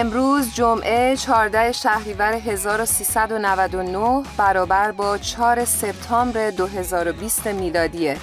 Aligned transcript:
امروز 0.00 0.54
جمعه 0.54 1.16
14 1.16 1.72
شهریور 1.72 2.32
1399 2.32 4.22
برابر 4.36 4.92
با 4.92 5.18
4 5.18 5.64
سپتامبر 5.64 6.50
2020 6.50 7.46
میلادیه 7.46 8.16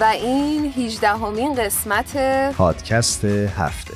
و 0.00 0.04
این 0.04 0.72
18 0.76 1.08
همین 1.08 1.54
قسمت 1.54 2.16
پادکست 2.52 3.24
هفته. 3.24 3.94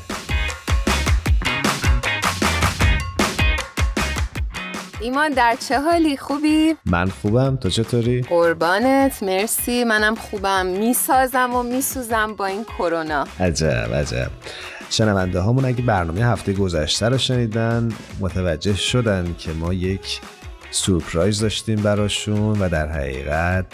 ایمان 5.01 5.33
در 5.33 5.57
چه 5.69 5.81
حالی؟ 5.81 6.17
خوبی؟ 6.17 6.77
من 6.87 7.09
خوبم. 7.09 7.57
تو 7.57 7.71
چطوری؟ 7.71 8.23
قربانت. 8.23 9.23
مرسی. 9.23 9.85
منم 9.85 10.15
خوبم. 10.15 10.67
می‌سازم 10.67 11.55
و 11.55 11.63
میسوزم 11.63 12.35
با 12.35 12.47
این 12.47 12.65
کرونا. 12.65 13.27
عجب 13.41 13.95
عجب. 13.95 14.31
شنونده 14.91 15.41
هامون 15.41 15.65
اگه 15.65 15.83
برنامه 15.83 16.25
هفته 16.25 16.53
گذشته 16.53 17.09
رو 17.09 17.19
شنیدن 17.19 17.89
متوجه 18.21 18.75
شدن 18.75 19.35
که 19.39 19.53
ما 19.53 19.73
یک 19.73 20.21
سورپرایز 20.71 21.41
داشتیم 21.41 21.83
براشون 21.83 22.61
و 22.61 22.69
در 22.69 22.89
حقیقت 22.89 23.67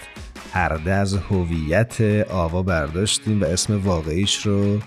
پرده 0.52 0.92
از 0.92 1.14
هویت 1.14 2.00
آوا 2.30 2.62
برداشتیم 2.62 3.42
و 3.42 3.44
اسم 3.44 3.80
واقعیش 3.84 4.46
رو 4.46 4.78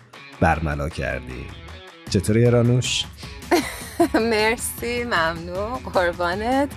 برملا 0.41 0.89
کردیم 0.89 1.45
چطوری 2.09 2.45
رانوش؟ 2.45 3.05
مرسی 4.31 5.03
ممنون 5.03 5.75
قربانت 5.93 6.69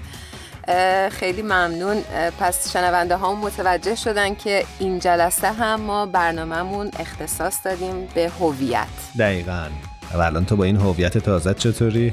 خیلی 1.13 1.43
ممنون. 1.43 2.03
پس 2.41 2.73
شنونده 2.73 3.17
ها 3.17 3.35
متوجه 3.35 3.95
شدن 3.95 4.35
که 4.35 4.65
این 4.79 4.99
جلسه 4.99 5.53
هم 5.53 5.81
ما 5.81 6.07
برنامهمون 6.07 6.91
اختصاص 6.99 7.59
دادیم 7.65 8.09
به 8.15 8.31
هویت. 8.41 8.87
دقیقا. 9.19 9.67
و 10.15 10.21
الان 10.21 10.45
تو 10.45 10.57
با 10.57 10.65
این 10.65 10.77
هویت 10.77 11.19
تازه 11.19 11.55
چطوری؟ 11.55 12.13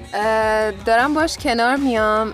دارم 0.86 1.14
باش 1.14 1.38
کنار 1.38 1.76
میام. 1.76 2.34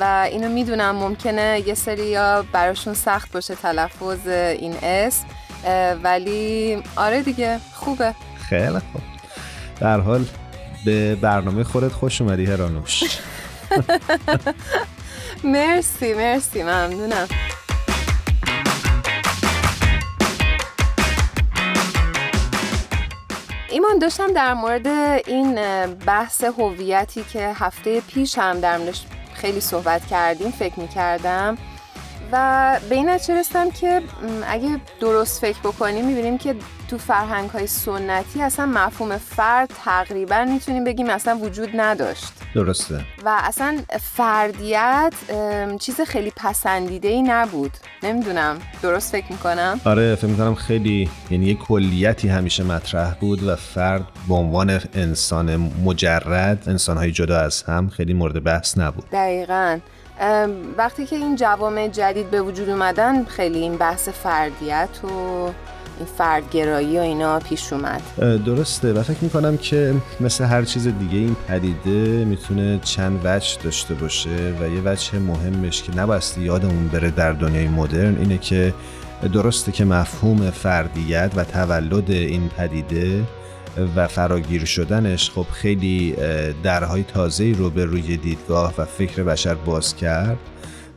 و 0.00 0.28
اینو 0.30 0.48
می‌دونم 0.48 0.96
ممکنه 0.96 1.62
یه 1.66 1.74
سری 1.74 2.06
یا 2.06 2.44
براشون 2.52 2.94
سخت 2.94 3.32
باشه 3.32 3.54
تلفظ 3.54 4.26
این 4.28 4.74
اسم 4.82 5.24
ولی 6.02 6.82
آره 6.96 7.22
دیگه 7.22 7.60
خوبه. 7.74 8.14
خیلی 8.48 8.68
خوب. 8.68 9.02
در 9.80 10.00
حال 10.00 10.24
به 10.84 11.14
برنامه 11.14 11.64
خودت 11.64 11.92
خوش 11.92 12.20
اومدی 12.20 12.46
هرانوش. 12.46 13.02
مرسی 15.44 16.14
مرسی 16.14 16.62
ممنونم. 16.62 17.28
ایمان 23.70 23.98
داشتم 23.98 24.32
در 24.32 24.54
مورد 24.54 24.86
این 25.26 25.54
بحث 25.94 26.44
هویتی 26.44 27.24
که 27.24 27.52
هفته 27.54 28.00
پیش 28.00 28.38
هم 28.38 28.60
در 28.60 28.80
خیلی 29.34 29.60
صحبت 29.60 30.06
کردیم 30.06 30.50
فکر 30.50 30.80
می 30.80 30.88
کردم 30.88 31.58
و 32.32 32.80
به 32.88 32.94
این 32.94 33.08
نتیجه 33.08 33.34
رسیدم 33.34 33.70
که 33.70 34.02
اگه 34.48 34.80
درست 35.00 35.40
فکر 35.40 35.58
بکنیم 35.58 36.06
می‌بینیم 36.06 36.38
که 36.38 36.54
تو 36.88 36.98
فرهنگ 36.98 37.50
های 37.50 37.66
سنتی 37.66 38.42
اصلا 38.42 38.66
مفهوم 38.66 39.16
فرد 39.16 39.70
تقریبا 39.84 40.44
می‌تونیم 40.44 40.84
بگیم 40.84 41.10
اصلا 41.10 41.38
وجود 41.38 41.68
نداشت. 41.74 42.32
درسته. 42.54 43.00
و 43.24 43.40
اصلا 43.44 43.78
فردیت 44.00 45.14
چیز 45.80 46.00
خیلی 46.00 46.32
پسندیده 46.36 47.08
ای 47.08 47.22
نبود. 47.22 47.72
نمی‌دونم. 48.02 48.58
درست 48.82 49.12
فکر 49.12 49.32
می‌کنم؟ 49.32 49.80
آره 49.84 50.14
فکر 50.14 50.26
می‌کنم 50.26 50.54
خیلی 50.54 51.10
یعنی 51.30 51.46
یه 51.46 51.54
کلیتی 51.54 52.28
همیشه 52.28 52.64
مطرح 52.64 53.14
بود 53.14 53.42
و 53.42 53.56
فرد 53.56 54.04
به 54.28 54.34
عنوان 54.34 54.80
انسان 54.94 55.56
مجرد 55.84 56.68
انسانهای 56.68 57.12
جدا 57.12 57.38
از 57.40 57.62
هم 57.62 57.88
خیلی 57.88 58.14
مورد 58.14 58.44
بحث 58.44 58.78
نبود. 58.78 59.10
دقیقا. 59.12 59.78
وقتی 60.76 61.06
که 61.06 61.16
این 61.16 61.36
جوامع 61.36 61.88
جدید 61.88 62.30
به 62.30 62.42
وجود 62.42 62.68
اومدن 62.68 63.24
خیلی 63.24 63.58
این 63.58 63.76
بحث 63.76 64.08
فردیت 64.08 64.88
و 65.04 65.08
این 65.98 66.06
فردگرایی 66.18 66.98
و 66.98 67.00
اینا 67.00 67.38
پیش 67.38 67.72
اومد. 67.72 68.02
درسته. 68.46 68.92
و 68.92 69.02
فکر 69.02 69.18
می‌کنم 69.24 69.56
که 69.56 69.94
مثل 70.20 70.44
هر 70.44 70.62
چیز 70.62 70.88
دیگه 70.88 71.18
این 71.18 71.36
پدیده 71.48 72.24
می‌تونه 72.24 72.78
چند 72.82 73.20
وجه 73.24 73.62
داشته 73.64 73.94
باشه 73.94 74.54
و 74.60 74.68
یه 74.68 74.82
وجه 74.84 75.18
مهمش 75.18 75.82
که 75.82 75.96
نباستی 75.96 76.40
یادمون 76.40 76.88
بره 76.88 77.10
در 77.10 77.32
دنیای 77.32 77.68
مدرن 77.68 78.16
اینه 78.18 78.38
که 78.38 78.74
درسته 79.32 79.72
که 79.72 79.84
مفهوم 79.84 80.50
فردیت 80.50 81.32
و 81.36 81.44
تولد 81.44 82.10
این 82.10 82.48
پدیده 82.48 83.22
و 83.96 84.08
فراگیر 84.08 84.64
شدنش 84.64 85.30
خب 85.30 85.46
خیلی 85.52 86.14
درهای 86.62 87.02
تازه 87.02 87.52
رو 87.52 87.70
به 87.70 87.84
روی 87.84 88.16
دیدگاه 88.16 88.74
و 88.78 88.84
فکر 88.84 89.22
بشر 89.22 89.54
باز 89.54 89.96
کرد. 89.96 90.38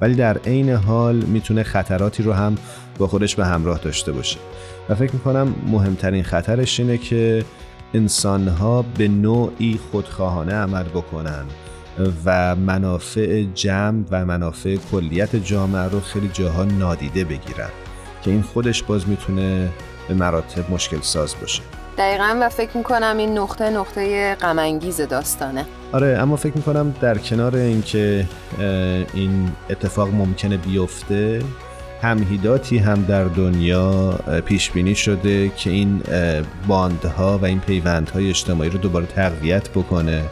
ولی 0.01 0.15
در 0.15 0.37
عین 0.37 0.69
حال 0.69 1.15
می‌تونه 1.15 1.63
خطراتی 1.63 2.23
رو 2.23 2.33
هم 2.33 2.55
با 2.97 3.07
خودش 3.07 3.35
به 3.35 3.45
همراه 3.45 3.79
داشته 3.79 4.11
باشه. 4.11 4.37
و 4.89 4.95
فکر 4.95 5.13
می‌کنم 5.13 5.55
مهمترین 5.67 6.23
خطرش 6.23 6.79
اینه 6.79 6.97
که 6.97 7.45
انسانها 7.93 8.85
به 8.97 9.07
نوعی 9.07 9.79
خودخواهانه 9.91 10.53
عمل 10.53 10.83
بکنن 10.83 11.45
و 12.25 12.55
منافع 12.55 13.43
جمع 13.55 14.03
و 14.11 14.25
منافع 14.25 14.75
کلیت 14.91 15.35
جامعه 15.35 15.83
رو 15.83 15.99
خیلی 15.99 16.29
جاها 16.33 16.63
نادیده 16.63 17.23
بگیرن 17.23 17.69
که 18.23 18.31
این 18.31 18.41
خودش 18.41 18.83
باز 18.83 19.09
می‌تونه 19.09 19.69
به 20.07 20.13
مراتب 20.13 20.71
مشکل 20.71 21.01
ساز 21.01 21.35
باشه. 21.41 21.61
دقیقا 21.97 22.37
و 22.41 22.49
فکر 22.49 22.77
می‌کنم 22.77 23.17
این 23.17 23.37
نقطه 23.37 23.69
نقطه 23.69 24.35
غمانگیز 24.35 25.01
داستانه. 25.01 25.65
آره 25.91 26.17
اما 26.19 26.35
فکر 26.35 26.53
می‌کنم 26.55 26.95
در 27.01 27.17
کنار 27.17 27.55
اینکه 27.55 28.25
این 29.13 29.51
اتفاق 29.69 30.13
ممکنه 30.13 30.57
بیفته 30.57 31.41
همهیداتی 32.01 32.77
هم 32.77 33.05
در 33.05 33.23
دنیا 33.23 34.19
پیش 34.45 34.71
بینی 34.71 34.95
شده 34.95 35.49
که 35.49 35.69
این 35.69 36.01
باندها 36.67 37.37
و 37.37 37.45
این 37.45 37.59
پیوندهای 37.59 38.29
اجتماعی 38.29 38.69
رو 38.69 38.77
دوباره 38.77 39.05
تقویت 39.05 39.69
بکنه. 39.69 40.23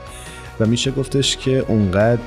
و 0.60 0.66
میشه 0.66 0.92
گفتش 0.92 1.38
که 1.38 1.66
اونقدر 1.68 2.22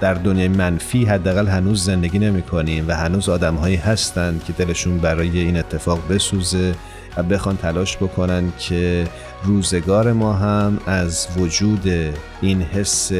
در 0.00 0.14
دنیای 0.14 0.48
منفی 0.48 1.04
حداقل 1.04 1.46
هنوز 1.46 1.84
زندگی 1.84 2.18
نمی 2.18 2.42
کنیم 2.42 2.84
و 2.88 2.96
هنوز 2.96 3.28
آدمهایی 3.28 3.76
هستند 3.76 4.44
که 4.44 4.52
دلشون 4.52 4.98
برای 4.98 5.38
این 5.38 5.56
اتفاق 5.56 5.98
بسوزه. 6.10 6.74
و 7.16 7.22
بخوان 7.22 7.56
تلاش 7.56 7.96
بکنن 7.96 8.52
که 8.58 9.06
روزگار 9.44 10.12
ما 10.12 10.32
هم 10.32 10.80
از 10.86 11.28
وجود 11.36 11.88
این 12.40 12.62
حس 12.62 13.12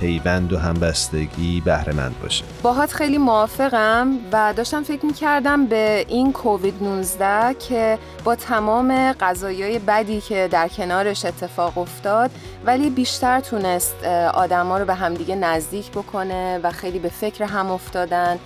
پیوند 0.00 0.52
و 0.52 0.58
همبستگی 0.58 1.60
بهره 1.60 1.92
مند 1.92 2.14
باشه. 2.22 2.44
باهات 2.62 2.92
خیلی 2.92 3.18
موافقم 3.18 4.08
و 4.32 4.54
داشتم 4.56 4.82
فکر 4.82 5.06
می‌کردم 5.06 5.66
به 5.66 6.04
این 6.08 6.32
کووید 6.32 6.74
19 6.82 7.54
که 7.54 7.98
با 8.24 8.34
تمام 8.34 9.12
قضایای 9.12 9.78
بدی 9.78 10.20
که 10.20 10.48
در 10.50 10.68
کنارش 10.68 11.24
اتفاق 11.24 11.78
افتاد 11.78 12.30
ولی 12.64 12.90
بیشتر 12.90 13.40
تونست 13.40 14.04
آدما 14.34 14.78
رو 14.78 14.84
به 14.84 14.94
همدیگه 14.94 15.34
نزدیک 15.34 15.90
بکنه 15.90 16.60
و 16.62 16.70
خیلی 16.70 16.98
به 16.98 17.08
فکر 17.08 17.44
هم 17.44 17.70
افتادن. 17.70 18.38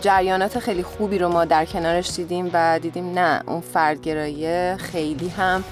جریانات 0.00 0.58
خیلی 0.58 0.82
خوبی 0.82 1.18
رو 1.18 1.28
ما 1.28 1.44
در 1.44 1.64
کنارش 1.64 2.10
دیدیم 2.16 2.50
و 2.52 2.78
دیدیم 2.82 3.18
نه 3.18 3.42
اون 3.46 3.60
فردگرایی 3.60 4.76
خیلی 4.76 5.28
هم 5.28 5.64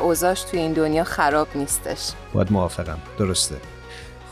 اوزاش 0.00 0.42
توی 0.42 0.60
این 0.60 0.72
دنیا 0.72 1.04
خراب 1.04 1.48
نیستش. 1.54 2.10
باید 2.32 2.52
موافقم. 2.52 2.98
درسته. 3.18 3.54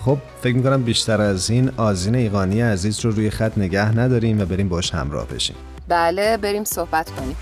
خب 0.05 0.19
فکر 0.43 0.55
می‌کنم 0.57 0.83
بیشتر 0.83 1.21
از 1.21 1.51
این 1.51 1.71
آزین 1.77 2.15
ایقانی 2.15 2.61
عزیز 2.61 3.01
رو 3.01 3.11
روی 3.11 3.31
خط 3.31 3.59
نگه 3.59 3.99
نداریم 3.99 4.41
و 4.41 4.45
بریم 4.45 4.69
باش 4.69 4.95
همراه 4.95 5.27
بشیم. 5.27 5.57
بله 5.89 6.37
بریم 6.37 6.65
صحبت 6.65 7.11
کنیم. 7.11 7.37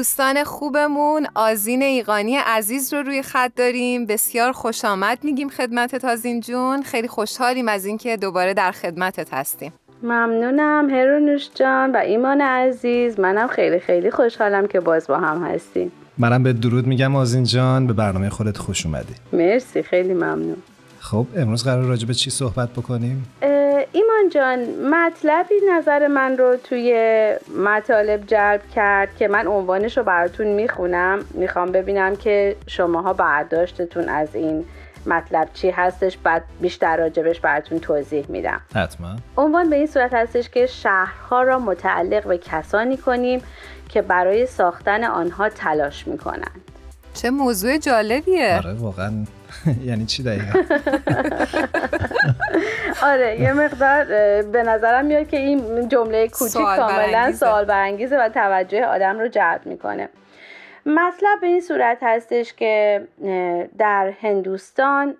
دوستان 0.00 0.44
خوبمون 0.44 1.26
آزین 1.34 1.82
ایقانی 1.82 2.36
عزیز 2.36 2.94
رو 2.94 3.02
روی 3.02 3.22
خط 3.22 3.52
داریم. 3.56 4.06
بسیار 4.06 4.52
خوش 4.52 4.84
آمد 4.84 5.18
میگیم 5.22 5.48
خدمتت 5.48 6.04
آزین 6.04 6.40
جون. 6.40 6.82
خیلی 6.82 7.08
خوشحالیم 7.08 7.68
از 7.68 7.84
اینکه 7.84 8.16
دوباره 8.16 8.54
در 8.54 8.72
خدمتت 8.72 9.34
هستیم. 9.34 9.72
ممنونم. 10.02 10.90
هرونوش 10.90 11.48
جان 11.54 11.92
و 11.92 11.96
ایمان 11.96 12.40
عزیز. 12.40 13.20
منم 13.20 13.48
خیلی 13.48 13.78
خیلی 13.78 14.10
خوشحالم 14.10 14.66
که 14.66 14.80
باز 14.80 15.06
با 15.06 15.18
هم 15.18 15.42
هستیم. 15.42 15.92
منم 16.18 16.42
به 16.42 16.52
درود 16.52 16.86
میگم 16.86 17.16
آزین 17.16 17.44
جان. 17.44 17.86
به 17.86 17.92
برنامه 17.92 18.28
خودت 18.28 18.58
خوش 18.58 18.86
اومدی. 18.86 19.14
مرسی. 19.32 19.82
خیلی 19.82 20.14
ممنون. 20.14 20.56
خب 21.00 21.26
امروز 21.36 21.64
قرار 21.64 21.84
راجع 21.84 22.06
به 22.06 22.14
چی 22.14 22.30
صحبت 22.30 22.70
بکنیم؟ 22.70 23.26
ایمان 23.92 24.28
جان 24.30 24.58
مطلبی 24.90 25.54
نظر 25.70 26.06
من 26.06 26.36
رو 26.36 26.56
توی 26.56 26.94
مطالب 27.56 28.26
جلب 28.26 28.60
کرد 28.74 29.16
که 29.16 29.28
من 29.28 29.46
عنوانش 29.46 29.98
رو 29.98 30.04
براتون 30.04 30.46
می‌خونم. 30.46 31.24
می‌خوام 31.30 31.72
ببینم 31.72 32.16
که 32.16 32.56
شماها 32.66 33.12
برداشتتون 33.12 34.08
از 34.08 34.34
این 34.34 34.64
مطلب 35.06 35.48
چی 35.52 35.70
هستش. 35.70 36.16
بعد 36.16 36.44
بیشتر 36.60 36.96
راجبش 36.96 37.40
براتون 37.40 37.78
توضیح 37.78 38.26
میدم. 38.28 38.60
حتما. 38.74 39.16
عنوان 39.36 39.70
به 39.70 39.76
این 39.76 39.86
صورت 39.86 40.14
هستش 40.14 40.48
که 40.48 40.66
شهرها 40.66 41.42
را 41.42 41.58
متعلق 41.58 42.26
به 42.26 42.38
کسانی 42.38 42.96
کنیم 42.96 43.42
که 43.88 44.02
برای 44.02 44.46
ساختن 44.46 45.04
آنها 45.04 45.48
تلاش 45.48 46.08
می‌کنند. 46.08 46.60
چه 47.14 47.30
موضوع 47.30 47.78
جالبیه. 47.78 48.56
آره 48.56 48.74
واقعا 48.74 49.10
یعنی 49.88 50.06
چی 50.06 50.22
دقیقا؟ 50.22 50.58
آره 53.10 53.40
یه 53.40 53.52
مقدار 53.52 54.04
به 54.42 54.62
نظرم 54.62 55.04
میاد 55.04 55.28
که 55.28 55.36
این 55.36 55.88
جمله 55.88 56.28
کوچیک 56.28 56.62
کاملا 56.62 57.32
سوال 57.32 57.64
برانگیزه 57.64 58.18
و 58.18 58.28
توجه 58.28 58.84
آدم 58.84 59.18
رو 59.18 59.28
جلب 59.28 59.60
می‌کنه. 59.64 60.08
مطلب 60.86 61.40
به 61.40 61.46
این 61.46 61.60
صورت 61.60 61.98
هستش 62.02 62.54
که 62.54 63.02
در 63.78 64.12
هندوستان 64.22 65.16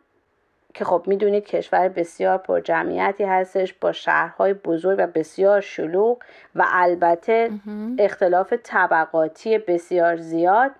که 0.75 0.84
خب 0.84 1.02
می‌دونید 1.06 1.44
کشور 1.44 1.88
بسیار 1.88 2.38
پر 2.38 2.61
جمعیتی 2.61 3.25
هستش 3.25 3.75
با 3.81 3.93
شهرهای 3.93 4.55
بزرگ 4.55 4.99
و 4.99 5.06
بسیار 5.06 5.61
شلوغ 5.61 6.19
و 6.55 6.64
البته 6.69 7.50
اختلاف 7.99 8.55
طبقاتی 8.62 9.58
بسیار 9.58 10.17
زیاد. 10.17 10.70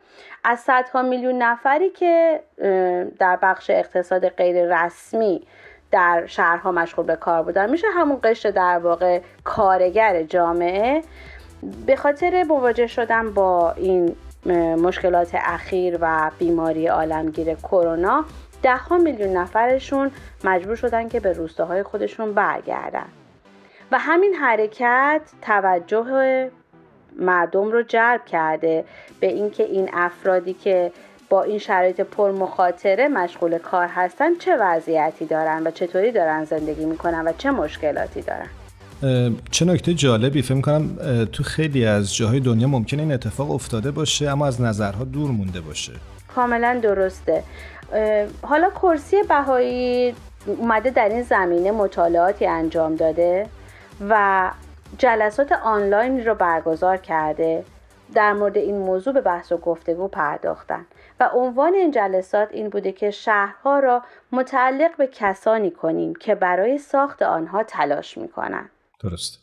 از 0.45 0.61
صدها 0.61 1.03
میلیون 1.03 1.43
نفری 1.43 1.91
که 1.91 2.41
در 3.19 3.39
بخش 3.43 3.71
اقتصاد 3.71 4.29
غیر 4.29 4.85
رسمی 4.85 5.47
در 5.91 6.27
شهرها 6.27 6.73
مشغول 6.73 7.07
به 7.07 7.17
کار 7.17 7.43
بودن 7.43 7.71
میشه 7.71 7.87
همون 7.95 8.19
قشر 8.25 8.51
در 8.51 8.79
واقع 8.79 9.21
کارگر 9.45 10.23
جامعه. 10.23 11.03
به 11.87 11.97
خاطر 11.97 12.43
مواجه 12.43 12.87
شدن 12.87 13.35
با 13.35 13.73
این 13.73 14.17
مشکلات 14.83 15.31
اخیر 15.35 15.99
و 16.01 16.31
بیماری 16.39 16.87
عالمگیر 16.87 17.55
کرونا 17.55 18.25
ده 18.63 18.77
ها 18.77 18.99
میلیون 18.99 19.37
نفرشون 19.37 20.11
مجبور 20.45 20.77
شدن 20.77 21.09
که 21.09 21.21
به 21.21 21.33
روستاهای 21.33 21.83
خودشون 21.83 22.35
برگردن. 22.35 23.07
و 23.93 23.99
همین 23.99 24.35
حرکت 24.35 25.21
توجه 25.43 26.51
مردم 27.19 27.73
رو 27.73 27.83
جلب 27.83 28.25
کرده 28.27 28.85
به 29.21 29.27
اینکه 29.27 29.63
این 29.63 29.91
افرادی 29.93 30.53
که 30.53 30.93
با 31.29 31.43
این 31.43 31.59
شرایط 31.59 32.01
پر 32.01 32.31
مخاطره 32.31 33.09
مشغول 33.09 33.59
کار 33.59 33.87
هستن 33.87 34.35
چه 34.39 34.57
وضعیتی 34.57 35.27
دارن 35.27 35.67
و 35.67 35.71
چطوری 35.71 36.13
دارن 36.13 36.45
زندگی 36.45 36.85
می‌کنن 36.85 37.29
و 37.29 37.33
چه 37.39 37.51
مشکلاتی 37.51 38.23
دارن. 38.23 38.49
چه 39.51 39.65
نکته 39.65 39.95
جالبی 39.95 40.43
فکر 40.43 40.61
کنم 40.61 40.99
تو 41.33 41.43
خیلی 41.43 41.87
از 41.87 42.17
جاهای 42.17 42.41
دنیا 42.41 42.69
ممکنه 42.69 43.03
این 43.03 43.13
اتفاق 43.13 43.51
افتاده 43.51 43.91
باشه 43.91 44.29
اما 44.29 44.47
از 44.47 44.61
نظرها 44.61 45.05
دور 45.05 45.31
مونده 45.31 45.61
باشه. 45.61 45.93
کاملا 46.35 46.81
درسته. 46.83 47.43
حالا 48.43 48.71
کرسی 48.71 49.23
بهایی 49.23 50.15
اومده 50.47 50.91
در 50.91 51.09
این 51.09 51.23
زمینه 51.23 51.71
مطالعاتی 51.71 52.47
انجام 52.47 52.97
داده 52.97 53.47
و 54.09 54.51
جلسات 54.99 55.53
آنلاین 55.53 56.27
رو 56.27 56.35
برگزار 56.35 56.97
کرده 56.97 57.65
در 58.15 58.33
مورد 58.33 58.59
این 58.59 58.79
موضوع 58.79 59.15
به 59.15 59.21
بحث 59.21 59.53
و 59.53 59.57
گفتگو 59.57 60.09
پرداختن. 60.09 60.87
و 61.21 61.31
عنوان 61.35 61.75
این 61.75 61.91
جلسات 61.91 62.49
این 62.53 62.69
بوده 62.69 62.93
که 62.93 63.11
شهرها 63.11 63.79
را 63.79 64.03
متعلق 64.33 64.97
به 64.97 65.07
کسانی 65.07 65.71
کنیم 65.71 66.15
که 66.15 66.35
برای 66.35 66.79
ساخت 66.79 67.23
آنها 67.23 67.63
تلاش 67.63 68.19
می‌کنند 68.19 68.71
درست. 69.03 69.39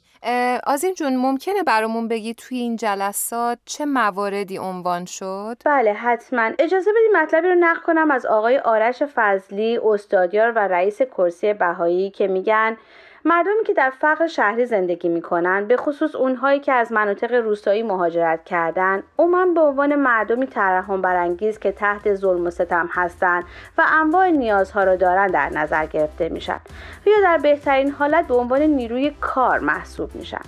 آزین 0.63 0.93
جون 0.93 1.15
ممکنه 1.15 1.63
برامون 1.63 2.07
بگی 2.07 2.33
توی 2.33 2.57
این 2.57 2.75
جلسات 2.75 3.57
چه 3.65 3.85
مواردی 3.85 4.57
عنوان 4.57 5.05
شد؟ 5.05 5.57
بله 5.65 5.93
حتما 5.93 6.51
اجازه 6.59 6.91
بدید 6.91 7.17
مطلبی 7.17 7.47
رو 7.47 7.55
نقل 7.55 7.81
کنم 7.81 8.11
از 8.11 8.25
آقای 8.25 8.57
آرش 8.57 9.03
فضلی 9.15 9.79
استادیار 9.83 10.51
و 10.51 10.59
رئیس 10.59 11.01
کرسی 11.01 11.53
بهایی 11.53 12.09
که 12.09 12.27
میگن 12.27 12.77
مردمی 13.25 13.63
که 13.65 13.73
در 13.73 13.89
فقر 13.89 14.27
شهری 14.27 14.65
زندگی 14.65 15.09
می‌کنن 15.09 15.65
به 15.65 15.77
خصوص 15.77 16.15
اونهایی 16.15 16.59
که 16.59 16.73
از 16.73 16.91
مناطق 16.91 17.33
روستایی 17.33 17.83
مهاجرت 17.83 18.43
کردن 18.43 19.03
عموما 19.19 19.45
به 19.45 19.61
عنوان 19.61 19.95
مردمی 19.95 20.47
ترحم 20.47 21.01
برانگیز 21.01 21.59
که 21.59 21.71
تحت 21.71 22.15
ظلم 22.15 22.45
و 22.45 22.49
ستم 22.49 22.89
هستند 22.91 23.43
و 23.77 23.85
انواع 23.87 24.29
نیازها 24.29 24.83
را 24.83 24.95
دارند 24.95 25.31
در 25.31 25.49
نظر 25.49 25.85
گرفته 25.85 26.29
میشن 26.29 26.59
یا 27.05 27.21
در 27.23 27.37
بهترین 27.37 27.91
حالت 27.91 28.27
به 28.27 28.35
عنوان 28.35 28.61
نیروی 28.61 29.11
کار 29.21 29.59
محسوب 29.59 30.15
میشن. 30.15 30.41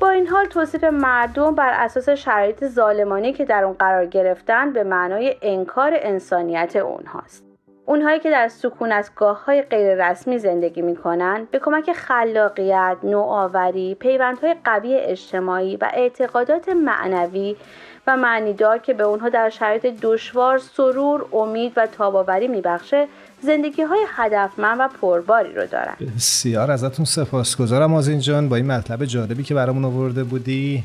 با 0.00 0.10
این 0.10 0.26
حال 0.26 0.46
توصیف 0.46 0.84
مردم 0.84 1.54
بر 1.54 1.72
اساس 1.72 2.08
شرایط 2.08 2.66
ظالمانی 2.66 3.32
که 3.32 3.44
در 3.44 3.64
اون 3.64 3.74
قرار 3.74 4.06
گرفتن 4.06 4.72
به 4.72 4.84
معنای 4.84 5.36
انکار 5.42 5.92
انسانیت 5.94 6.76
اونهاست. 6.76 7.47
اونهایی 7.88 8.20
که 8.20 8.30
در 8.30 8.48
سکونتگاه 8.48 9.44
های 9.44 9.62
غیر 9.62 10.10
رسمی 10.10 10.38
زندگی 10.38 10.82
می 10.82 10.96
کنند 10.96 11.50
به 11.50 11.58
کمک 11.58 11.92
خلاقیت، 11.92 12.96
نوآوری، 13.02 13.94
پیوندهای 13.94 14.56
قوی 14.64 14.96
اجتماعی 14.96 15.76
و 15.76 15.90
اعتقادات 15.94 16.68
معنوی 16.68 17.56
و 18.06 18.16
معنیدار 18.16 18.78
که 18.78 18.94
به 18.94 19.04
اونها 19.04 19.28
در 19.28 19.50
شرایط 19.50 19.86
دشوار 20.02 20.58
سرور، 20.58 21.26
امید 21.32 21.72
و 21.76 21.86
تاباوری 21.86 22.48
میبخشه 22.48 23.06
زندگی 23.40 23.82
های 23.82 24.00
هدفمند 24.08 24.80
و 24.80 24.88
پرباری 25.00 25.54
رو 25.54 25.66
دارن. 25.66 25.94
بسیار 26.16 26.70
ازتون 26.70 27.04
سپاسگزارم 27.04 27.94
از 27.94 28.10
جان 28.10 28.48
با 28.48 28.56
این 28.56 28.66
مطلب 28.66 29.04
جالبی 29.04 29.42
که 29.42 29.54
برامون 29.54 29.84
آورده 29.84 30.24
بودی. 30.24 30.84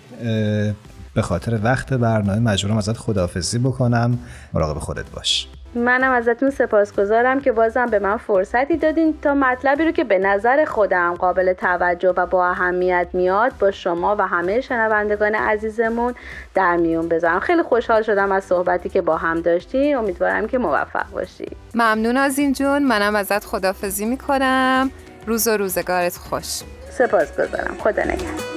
به 1.15 1.21
خاطر 1.21 1.59
وقت 1.63 1.93
برنامه 1.93 2.39
مجبورم 2.39 2.77
ازت 2.77 2.97
خداحافظی 2.97 3.59
بکنم. 3.59 4.19
مراقب 4.53 4.79
خودت 4.79 5.11
باش. 5.15 5.47
منم 5.75 6.11
ازتون 6.11 6.49
سپاسگزارم 6.49 7.41
که 7.41 7.51
بازم 7.51 7.85
به 7.85 7.99
من 7.99 8.17
فرصتی 8.17 8.77
دادین 8.77 9.17
تا 9.21 9.33
مطلبی 9.33 9.85
رو 9.85 9.91
که 9.91 10.03
به 10.03 10.19
نظر 10.19 10.65
خودم 10.65 11.13
قابل 11.13 11.53
توجه 11.53 12.13
و 12.17 12.25
با 12.25 12.47
اهمیت 12.47 13.07
میاد 13.13 13.53
با 13.59 13.71
شما 13.71 14.15
و 14.19 14.27
همه 14.27 14.61
شنوندگان 14.61 15.35
عزیزمون 15.35 16.13
در 16.53 16.77
میون 16.77 17.09
بذارم. 17.09 17.39
خیلی 17.39 17.63
خوشحال 17.63 18.01
شدم 18.01 18.31
از 18.31 18.43
صحبتی 18.43 18.89
که 18.89 19.01
با 19.01 19.17
هم 19.17 19.41
داشتیم 19.41 19.97
امیدوارم 19.97 20.47
که 20.47 20.57
موفق 20.57 21.09
باشی 21.11 21.47
ممنون 21.75 22.17
از 22.17 22.37
این 22.37 22.53
جون. 22.53 22.83
منم 22.83 23.15
ازت 23.15 23.45
خدافزی 23.45 24.05
می‌کنم. 24.05 24.91
روز 25.27 25.47
و 25.47 25.57
روزگارت 25.57 26.17
خوش. 26.17 26.61
سپاسگزارم. 26.89 27.75
خدا 27.79 28.03
نگهدار. 28.03 28.53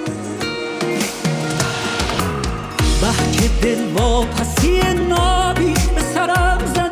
دل 3.63 3.97
پسی 4.27 4.81
نابی 5.09 5.75
به 5.95 6.01
سرم 6.01 6.59
بی 6.59 6.86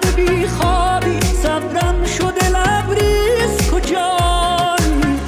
خوابی 0.59 1.21
صبرم 1.43 2.04
شده 2.04 2.49
لبریز. 2.49 3.71
کجایی؟ 3.71 5.19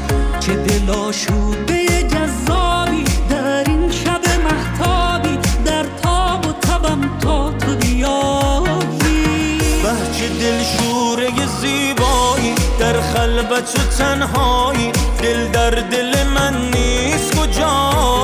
چه 0.41 0.55
دل 0.55 0.91
آشوده 0.91 2.03
جذابی. 2.03 3.05
در 3.31 3.65
این 3.67 3.91
شب 3.91 4.21
محتابی 4.45 5.39
در 5.65 5.85
تاب 6.03 6.47
و 6.47 6.53
تبم 6.53 7.19
تا 7.19 7.53
تو 7.53 7.75
بیایی. 7.75 9.59
بهچه 9.83 10.29
دل 10.41 10.63
شوره 10.63 11.31
زیبایی 11.61 12.55
در 12.79 13.01
خلبت 13.01 13.97
تنهایی. 13.99 14.93
دل 15.23 15.49
در 15.49 15.71
دل 15.71 16.25
من 16.35 16.71
نیست 16.71 17.35
کجایی؟ 17.37 18.16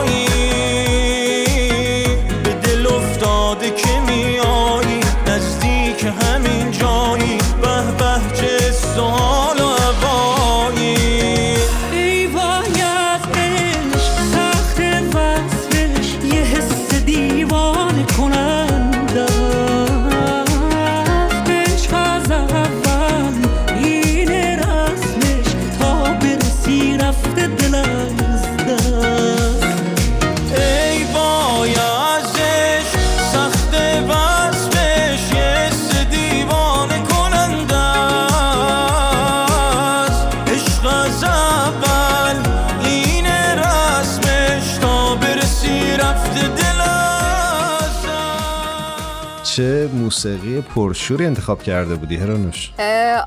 موسیقی 50.13 50.61
پرشوری 50.61 51.27
انتخاب 51.27 51.63
کرده 51.63 51.95
بودی 51.95 52.17
هرانوش؟ 52.17 52.73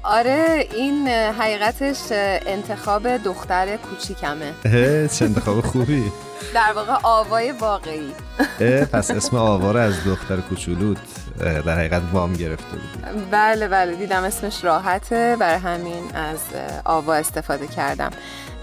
آره 0.04 0.68
این 0.76 1.08
حقیقتش 1.08 1.98
انتخاب 2.12 3.18
دختر 3.18 3.78
کوچیکمه. 3.78 4.54
چه 5.08 5.26
انتخاب 5.26 5.62
خوبی. 5.62 6.04
در 6.54 6.74
واقع 6.76 6.94
آوای 7.04 7.52
واقعی. 7.52 8.12
پس 8.94 9.12
اسم 9.12 9.38
آوا 9.38 9.72
رو 9.72 9.80
از 9.80 10.04
دختر 10.04 10.38
کوچولوت 10.38 10.98
در 11.40 11.78
حقیقت 11.78 12.02
وام 12.14 12.34
گرفته 12.34 12.72
بودی. 12.72 13.26
بله 13.32 13.68
بله 13.68 13.96
دیدم 13.96 14.24
اسمش 14.24 14.64
راحته. 14.64 15.38
برای 15.40 15.60
همین 15.60 16.16
از 16.16 16.40
آوا 16.84 17.14
استفاده 17.14 17.68
کردم. 17.68 18.12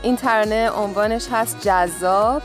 این 0.03 0.17
ترانه 0.17 0.71
عنوانش 0.71 1.27
هست 1.33 1.57
جذاب 1.61 2.43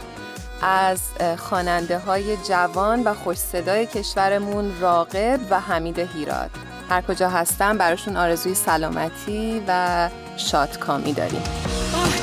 از 0.61 1.01
خواننده 1.37 1.99
های 1.99 2.37
جوان 2.37 3.03
و 3.03 3.13
خوش 3.13 3.37
صدای 3.37 3.85
کشورمون 3.85 4.71
راقب 4.79 5.39
و 5.49 5.59
حمید 5.59 5.99
هیراد. 5.99 6.49
هر 6.89 7.01
کجا 7.01 7.29
هستن 7.29 7.77
براشون 7.77 8.17
آرزوی 8.17 8.55
سلامتی 8.55 9.63
و 9.67 10.09
شادکامی 10.37 11.13
داریم. 11.13 11.43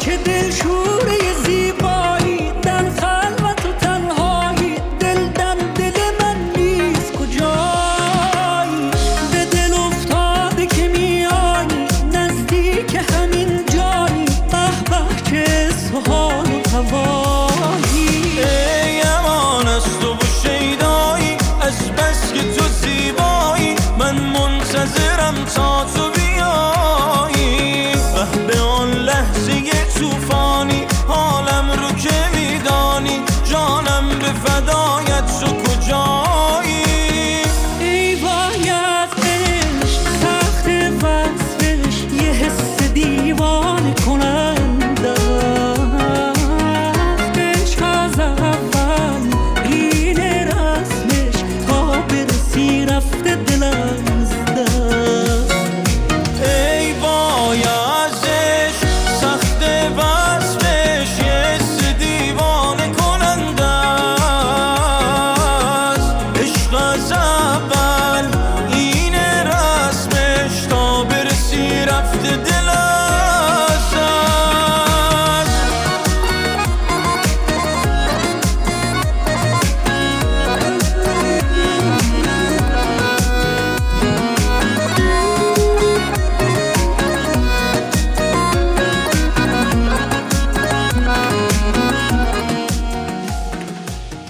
که 0.00 0.16
دل 0.16 0.50
زیبایی 1.44 2.52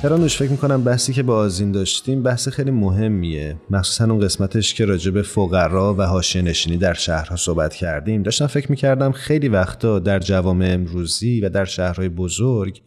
هرانوش 0.05 0.37
فکر 0.37 0.51
می‌کنم 0.51 0.85
بحثی 0.85 1.13
که 1.13 1.23
با 1.23 1.37
آزین 1.37 1.73
داشتیم 1.73 2.23
بحث 2.23 2.49
خیلی 2.49 2.71
مهمیه. 2.71 3.57
مخصوصا 3.71 4.05
اون 4.05 4.21
قسمتش 4.21 4.75
که 4.75 4.85
راجع 4.85 5.11
به 5.11 5.23
فقرا 5.23 5.95
و 5.95 6.03
حاشیه 6.03 6.43
نشینی 6.43 6.77
در 6.77 6.95
شهرها 6.95 7.37
صحبت 7.37 7.75
کردیم. 7.75 8.23
داشتم 8.23 8.47
فکر 8.47 8.71
می‌کردم 8.71 9.13
خیلی 9.13 9.49
وقتا 9.49 9.99
در 9.99 10.19
جوامع 10.19 10.67
امروزی 10.67 11.41
و 11.41 11.49
در 11.49 11.65
شهرهای 11.65 12.09
بزرگ 12.09 12.81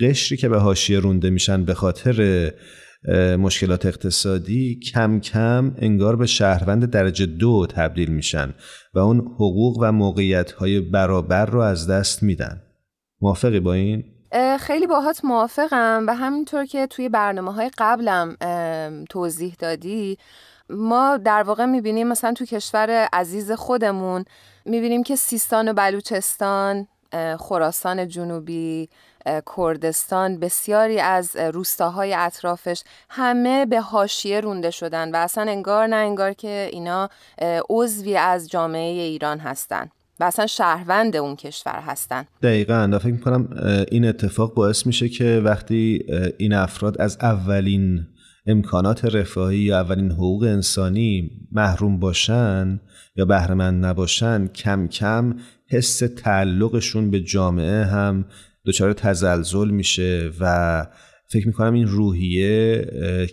قشری 0.00 0.38
که 0.38 0.48
به 0.48 0.58
حاشیه 0.58 0.98
رونده 0.98 1.30
میشن 1.30 1.64
به 1.64 1.74
خاطر 1.74 2.52
مشکلات 3.38 3.86
اقتصادی 3.86 4.80
کم 4.92 5.20
کم 5.20 5.74
انگار 5.78 6.16
به 6.16 6.26
شهروند 6.26 6.90
درجه 6.90 7.26
دو 7.26 7.66
تبدیل 7.70 8.10
میشن 8.10 8.54
و 8.94 8.98
اون 8.98 9.18
حقوق 9.18 9.78
و 9.82 9.92
موقعیت 9.92 10.52
های 10.52 10.80
برابر 10.80 11.46
رو 11.46 11.60
از 11.60 11.86
دست 11.90 12.22
میدن. 12.22 12.62
موافقی 13.20 13.60
با 13.60 13.72
این؟ 13.72 14.04
خیلی 14.60 14.86
باهات 14.86 15.24
موافقم 15.24 16.04
و 16.08 16.14
همینطور 16.14 16.64
که 16.64 16.86
توی 16.86 17.08
برنامه 17.08 17.52
های 17.52 17.70
قبلم 17.78 18.36
توضیح 19.10 19.56
دادی 19.58 20.18
ما 20.70 21.16
در 21.16 21.42
واقع 21.42 21.64
می‌بینیم 21.64 22.08
مثلا 22.08 22.32
تو 22.32 22.44
کشور 22.44 23.08
عزیز 23.12 23.52
خودمون 23.52 24.24
می‌بینیم 24.64 25.02
که 25.02 25.16
سیستان 25.16 25.68
و 25.68 25.72
بلوچستان 25.72 26.88
خراسان 27.38 28.08
جنوبی 28.08 28.88
کردستان 29.56 30.40
بسیاری 30.40 31.00
از 31.00 31.36
روستاهای 31.36 32.14
اطرافش 32.14 32.82
همه 33.10 33.66
به 33.66 33.80
حاشیه 33.80 34.40
رونده 34.40 34.70
شدن 34.70 35.10
و 35.10 35.16
اصلا 35.16 35.50
انگار 35.50 35.86
نه 35.86 35.96
انگار 35.96 36.32
که 36.32 36.68
اینا 36.72 37.08
عضوی 37.70 38.16
از 38.16 38.50
جامعه 38.50 39.02
ایران 39.02 39.38
هستن. 39.38 39.90
و 40.20 40.24
اصلا 40.24 40.46
شهروند 40.46 41.16
اون 41.16 41.36
کشور 41.36 41.80
هستن. 41.86 42.24
دقیقا. 42.42 42.88
و 42.92 42.98
فکر 42.98 43.12
می‌کنم 43.12 43.48
این 43.90 44.04
اتفاق 44.04 44.54
باعث 44.54 44.86
میشه 44.86 45.08
که 45.08 45.42
وقتی 45.44 46.04
این 46.38 46.52
افراد 46.52 47.00
از 47.00 47.18
اولین 47.20 48.06
امکانات 48.46 49.04
رفاهی 49.04 49.58
یا 49.58 49.80
اولین 49.80 50.10
حقوق 50.10 50.42
انسانی 50.42 51.30
محروم 51.52 51.98
باشن 51.98 52.80
یا 53.16 53.24
بهرهمند 53.24 53.84
نباشن 53.84 54.46
کم 54.46 54.88
کم 54.88 55.34
حس 55.70 55.98
تعلقشون 55.98 57.10
به 57.10 57.20
جامعه 57.20 57.84
هم 57.84 58.24
دچار 58.66 58.92
تزلزل 58.92 59.70
میشه 59.70 60.30
و 60.40 60.86
فکر 61.30 61.46
می‌کنم 61.46 61.74
این 61.74 61.86
روحیه 61.86 62.84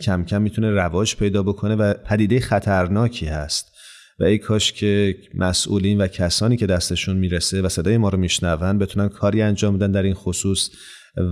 کم 0.01 0.25
کم 0.25 0.41
می‌تونه 0.41 0.71
رواج 0.71 1.15
پیدا 1.15 1.43
بکنه 1.43 1.75
و 1.75 1.93
پدیده 1.93 2.39
خطرناکی 2.39 3.25
هست. 3.25 3.74
و 4.19 4.23
ای 4.23 4.37
کاش 4.37 4.73
که 4.73 5.15
مسئولین 5.33 6.01
و 6.01 6.07
کسانی 6.07 6.57
که 6.57 6.65
دستشون 6.65 7.17
می‌رسه 7.17 7.61
و 7.61 7.69
صدای 7.69 7.97
ما 7.97 8.09
رو 8.09 8.17
میشنون 8.17 8.77
بتونن 8.77 9.09
کاری 9.09 9.41
انجام 9.41 9.77
بدن 9.77 9.91
در 9.91 10.03
این 10.03 10.13
خصوص 10.13 10.69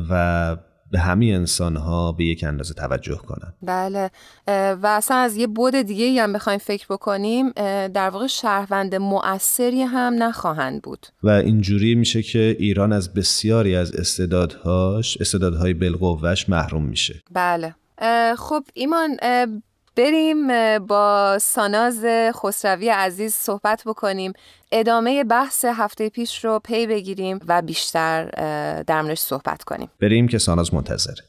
و 0.09 0.57
به 0.91 0.99
همه 0.99 1.25
انسان 1.25 1.75
ها 1.75 2.11
به 2.11 2.25
یک 2.25 2.43
اندازه 2.43 2.73
توجه 2.73 3.15
کنن. 3.15 3.53
بله 3.61 4.11
و 4.73 4.87
اصلا 4.87 5.17
از 5.17 5.37
یه 5.37 5.47
بود 5.47 5.75
دیگه 5.75 6.23
هم 6.23 6.33
بخوایم 6.33 6.59
فکر 6.59 6.85
بکنیم 6.89 7.49
در 7.87 8.09
واقع 8.09 8.27
شهروند 8.27 8.95
مؤثری 8.95 9.81
هم 9.81 10.23
نخواهند 10.23 10.81
بود. 10.81 11.07
و 11.23 11.29
اینجوری 11.29 11.95
میشه 11.95 12.21
که 12.21 12.55
ایران 12.59 12.93
از 12.93 13.13
بسیاری 13.13 13.75
از 13.75 13.95
استعدادهاش 13.95 15.17
استعدادهای 15.21 15.73
بالقوهش 15.73 16.49
محروم 16.49 16.85
میشه. 16.85 17.21
بله 17.31 17.75
خب 18.37 18.63
ایمان 18.73 19.17
بریم 19.95 20.47
با 20.79 21.37
ساناز 21.41 22.05
خسروی 22.33 22.89
عزیز 22.89 23.33
صحبت 23.33 23.83
بکنیم. 23.85 24.33
ادامه 24.71 25.23
بحث 25.23 25.65
هفته 25.65 26.09
پیش 26.09 26.45
رو 26.45 26.59
پی 26.59 26.87
بگیریم 26.87 27.39
و 27.47 27.61
بیشتر 27.61 28.25
در 28.87 29.01
موردش 29.01 29.19
صحبت 29.19 29.63
کنیم. 29.63 29.89
بریم 30.01 30.27
که 30.27 30.37
ساناز 30.37 30.73
منتظره. 30.73 31.23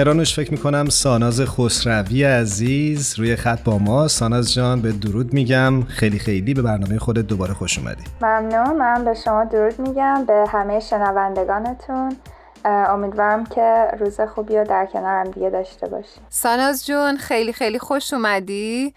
هرانوش 0.00 0.34
فکر 0.34 0.52
می‌کنم 0.52 0.88
ساناز 0.88 1.40
خسروی 1.40 2.24
عزیز 2.24 3.18
روی 3.18 3.36
خط 3.36 3.64
با 3.64 3.78
ما. 3.78 4.08
ساناز 4.08 4.54
جان 4.54 4.82
به 4.82 4.92
درود 4.92 5.32
میگم. 5.32 5.82
خیلی 5.82 6.18
خیلی 6.18 6.54
به 6.54 6.62
برنامه 6.62 6.98
خودت 6.98 7.26
دوباره 7.26 7.54
خوش 7.54 7.78
اومدی. 7.78 8.04
ممنون. 8.20 8.76
من 8.76 9.04
به 9.04 9.14
شما 9.24 9.44
درود 9.44 9.78
میگم. 9.78 10.24
به 10.26 10.44
همه 10.48 10.80
شنوندگانتون. 10.80 12.16
امیدوارم 12.64 13.46
که 13.46 13.86
روز 14.00 14.20
خوبی 14.20 14.56
رو 14.56 14.64
در 14.64 14.88
کنارم 14.92 15.30
دیگه 15.30 15.50
داشته 15.50 15.88
باشیم. 15.88 16.22
ساناز 16.28 16.86
جون 16.86 17.16
خیلی 17.16 17.52
خیلی 17.52 17.78
خوش 17.78 18.12
اومدی. 18.12 18.94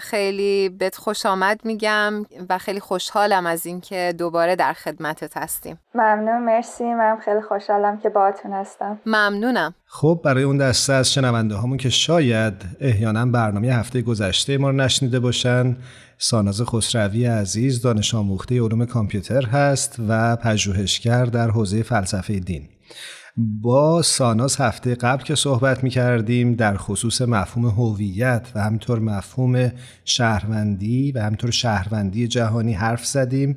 خیلی 0.00 0.68
بهت 0.68 0.96
خوش 0.96 1.26
آمد 1.26 1.60
میگم 1.64 2.26
و 2.48 2.58
خیلی 2.58 2.80
خوشحالم 2.80 3.46
از 3.46 3.66
اینکه 3.66 4.14
دوباره 4.18 4.56
در 4.56 4.72
خدمتت 4.72 5.36
هستیم. 5.36 5.78
ممنون 5.94 6.42
مرسی. 6.44 6.84
من 6.84 7.18
خیلی 7.24 7.40
خوشحالم 7.40 7.98
که 7.98 8.08
باهاتون 8.08 8.52
هستم. 8.52 9.00
ممنونم. 9.06 9.74
خب 9.86 10.20
برای 10.24 10.42
اون 10.42 10.58
دسته 10.58 10.92
از 10.92 11.12
شنونده 11.12 11.54
هامون 11.54 11.76
که 11.76 11.90
شاید 11.90 12.54
احیانا 12.80 13.26
برنامه 13.26 13.68
هفته 13.68 14.02
گذشته 14.02 14.58
ما 14.58 14.70
رو 14.70 14.76
نشنیده 14.76 15.20
باشن 15.20 15.76
ساناز 16.18 16.62
خسروی 16.62 17.26
عزیز 17.26 17.82
دانش 17.82 18.14
آموخته 18.14 18.62
علوم 18.62 18.86
کامپیوتر 18.86 19.46
هست 19.46 19.96
و 20.08 20.36
پژوهشگر 20.36 21.24
در 21.24 21.50
حوزه 21.50 21.82
فلسفه 21.82 22.38
دین. 22.38 22.68
با 23.36 24.02
ساناز 24.02 24.56
هفته 24.56 24.94
قبل 24.94 25.22
که 25.22 25.34
صحبت 25.34 25.84
می 25.84 25.90
کردیم 25.90 26.54
در 26.54 26.76
خصوص 26.76 27.22
مفهوم 27.22 27.66
هویت 27.66 28.48
و 28.54 28.60
همینطور 28.60 28.98
مفهوم 28.98 29.72
شهروندی 30.04 31.12
و 31.12 31.22
همینطور 31.22 31.50
شهروندی 31.50 32.28
جهانی 32.28 32.72
حرف 32.72 33.06
زدیم 33.06 33.56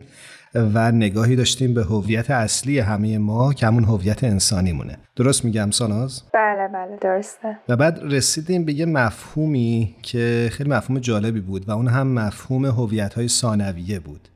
و 0.56 0.92
نگاهی 0.92 1.36
داشتیم 1.36 1.74
به 1.74 1.84
هویت 1.84 2.32
اصلی 2.32 2.80
همه 2.80 3.18
ما 3.18 3.54
که 3.54 3.66
همون 3.68 3.84
هویت 3.84 4.24
انسانی 4.24 4.72
مونه 4.72 4.98
درست 5.16 5.46
میگم 5.46 5.72
ساناز؟ 5.72 6.24
بله 6.34 6.68
بله 6.68 6.98
درسته. 7.02 7.58
و 7.70 7.76
بعد 7.76 8.00
رسیدیم 8.04 8.66
به 8.66 8.74
یه 8.74 8.86
مفهومی 8.86 9.96
که 10.02 10.50
خیلی 10.52 10.70
مفهوم 10.70 11.00
جالبی 11.00 11.40
بود 11.40 11.70
و 11.70 11.72
اون 11.72 11.88
هم 11.88 12.08
مفهوم 12.08 12.66
هویت 12.66 13.14
های 13.14 13.28
ثانویه 13.28 14.00
بود. 14.00 14.28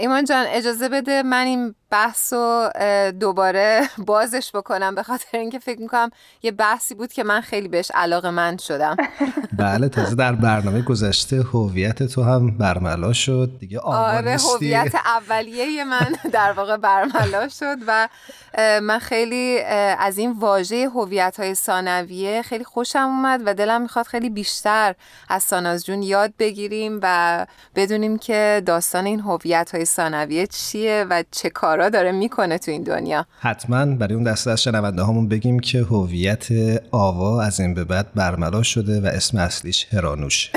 ایمان 0.00 0.24
جان 0.24 0.46
اجازه 0.48 0.88
بده 0.88 1.22
من 1.22 1.46
این 1.46 1.74
بحث 1.90 2.32
رو 2.32 2.70
دوباره 3.20 3.88
بازش 4.06 4.50
بکنم. 4.54 4.94
به 4.94 5.02
خاطر 5.02 5.38
اینکه 5.38 5.58
فکر 5.58 5.80
می‌کنم 5.80 6.10
یه 6.42 6.50
بحثی 6.50 6.94
بود 6.94 7.12
که 7.12 7.24
من 7.24 7.40
خیلی 7.40 7.68
بهش 7.68 7.90
علاقه 7.94 8.30
من 8.30 8.56
شدم. 8.56 8.96
بله 9.58 9.88
تازه 9.88 10.14
در 10.14 10.32
برنامه 10.32 10.82
گذشته 10.82 11.42
هویت 11.42 12.02
تو 12.02 12.22
هم 12.22 12.58
برملا 12.58 13.12
شد. 13.12 13.50
دیگه 13.60 13.78
آره 13.78 14.36
هویت 14.36 14.94
اولیه 14.94 15.84
من 15.84 16.14
در 16.32 16.52
واقع 16.52 16.76
برملا 16.76 17.48
شد 17.48 17.76
و 17.86 18.08
من 18.82 18.98
خیلی 18.98 19.58
از 19.98 20.18
این 20.18 20.32
واژه 20.32 20.88
هویت 20.88 21.40
های 21.40 21.54
ثانویه 21.54 22.42
خیلی 22.42 22.64
خوشم 22.64 22.98
اومد 22.98 23.42
و 23.46 23.54
دلم 23.54 23.82
می‌خواد 23.82 24.06
خیلی 24.06 24.30
بیشتر 24.30 24.94
از 25.28 25.42
ساناز 25.42 25.84
جون 25.84 26.02
یاد 26.02 26.32
بگیریم 26.38 26.98
و 27.02 27.46
بدونیم 27.74 28.18
که 28.18 28.62
داستان 28.66 29.06
این 29.06 29.20
هویت 29.20 29.70
های 29.74 29.84
ثانویه 29.84 30.46
چیه 30.46 31.06
و 31.10 31.24
چه 31.30 31.50
کار 31.50 31.79
کارا 31.80 31.90
داره 31.90 32.12
می‌کنه 32.12 32.58
تو 32.58 32.70
این 32.70 32.82
دنیا. 32.82 33.26
حتما 33.40 33.86
برای 33.86 34.14
اون 34.14 34.22
دسته 34.24 34.50
از 34.50 34.62
شنونده 34.62 35.02
هامون 35.02 35.28
بگیم 35.28 35.58
که 35.60 35.78
هویت 35.78 36.48
آوا 36.90 37.42
از 37.42 37.60
این 37.60 37.74
به 37.74 37.84
بعد 37.84 38.14
برملا 38.14 38.62
شده 38.62 39.00
و 39.00 39.06
اسم 39.06 39.38
اصلیش 39.38 39.86
هرانوش. 39.94 40.50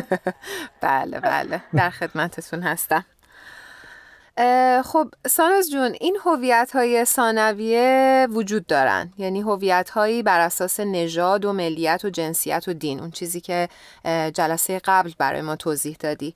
بله 0.80 1.20
بله. 1.20 1.62
در 1.74 1.90
خدمتتون 1.90 2.62
هستم. 2.62 3.04
خب 4.84 5.08
ساناز 5.26 5.70
جون 5.70 5.94
این 6.00 6.18
هویت 6.24 6.70
های 6.74 7.04
ثانویه 7.04 8.26
وجود 8.30 8.66
دارن. 8.66 9.12
یعنی 9.18 9.40
هویت 9.40 9.90
هایی 9.90 10.22
بر 10.22 10.40
اساس 10.40 10.80
نژاد 10.80 11.44
و 11.44 11.52
ملیت 11.52 12.04
و 12.04 12.10
جنسیت 12.10 12.68
و 12.68 12.72
دین 12.72 13.00
اون 13.00 13.10
چیزی 13.10 13.40
که 13.40 13.68
جلسه 14.34 14.80
قبل 14.84 15.12
برای 15.18 15.40
ما 15.40 15.56
توضیح 15.56 15.96
دادی. 16.00 16.34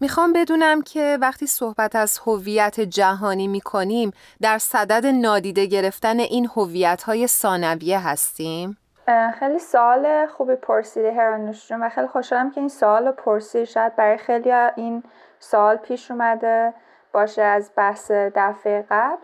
می‌خوام 0.00 0.32
بدونم 0.32 0.82
که 0.82 1.18
وقتی 1.20 1.46
صحبت 1.46 1.96
از 1.96 2.18
هویت 2.26 2.80
جهانی 2.80 3.48
می‌کنیم 3.48 4.10
در 4.40 4.58
صدد 4.58 5.06
نادیده 5.06 5.66
گرفتن 5.66 6.20
این 6.20 6.50
هویت 6.56 7.02
های 7.02 7.26
ثانویه 7.26 7.98
هستیم؟ 7.98 8.78
خیلی 9.38 9.58
سوال 9.58 10.26
خوبی 10.26 10.54
پرسیده 10.54 11.12
هرانوش 11.12 11.68
جون 11.68 11.82
و 11.82 11.88
خیلی 11.88 12.06
خوشحالم 12.06 12.50
که 12.50 12.60
این 12.60 12.68
سوال 12.68 13.10
پرسیدی 13.10 13.66
شاید 13.66 13.96
برای 13.96 14.18
خیلی 14.18 14.52
این 14.76 15.02
سوال 15.40 15.76
پیش 15.76 16.10
اومده. 16.10 16.74
باشه 17.16 17.42
از 17.42 17.72
بحث 17.76 18.10
دفعه 18.10 18.84
قبل. 18.90 19.16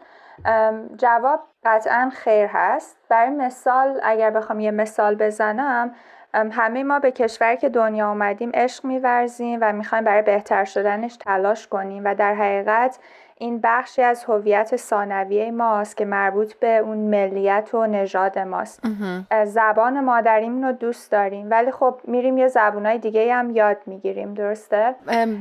جواب 0.97 1.41
قطعا 1.65 2.11
خیر 2.15 2.47
هست. 2.47 2.97
برای 3.09 3.31
مثال 3.31 4.01
اگر 4.03 4.31
بخوام 4.31 4.61
یه 4.61 4.71
مثال 4.71 5.15
بزنم 5.15 5.95
همه 6.35 6.85
ما 6.85 6.99
به 6.99 7.11
کشوری 7.11 7.57
که 7.57 7.69
دنیا 7.69 8.09
آمدیم 8.09 8.51
عشق 8.55 8.85
میورزیم 8.85 9.59
و 9.63 9.73
می‌خوایم 9.73 10.05
برای 10.05 10.23
بهتر 10.23 10.65
شدنش 10.65 11.17
تلاش 11.17 11.69
کنیم 11.69 12.05
و 12.05 12.15
در 12.15 12.35
حقیقت 12.35 12.99
این 13.43 13.61
بخشی 13.63 14.03
از 14.03 14.25
هویت 14.25 14.77
ثانویه 14.77 15.51
ماست 15.51 15.97
که 15.97 16.05
مربوط 16.05 16.55
به 16.55 16.77
اون 16.77 16.99
ملیت 16.99 17.75
و 17.75 17.87
نژاد 17.87 18.39
ماست. 18.39 18.83
زبان 19.47 20.01
مادریمون 20.01 20.65
رو 20.65 20.73
دوست 20.73 21.13
داریم 21.13 21.51
ولی 21.51 21.71
خب 21.71 22.01
میریم 22.05 22.39
یه 22.39 22.49
زبونای 22.49 22.99
دیگه 22.99 23.35
هم 23.35 23.51
یاد 23.51 23.77
می‌گیریم 23.87 24.35
درسته؟ 24.35 24.95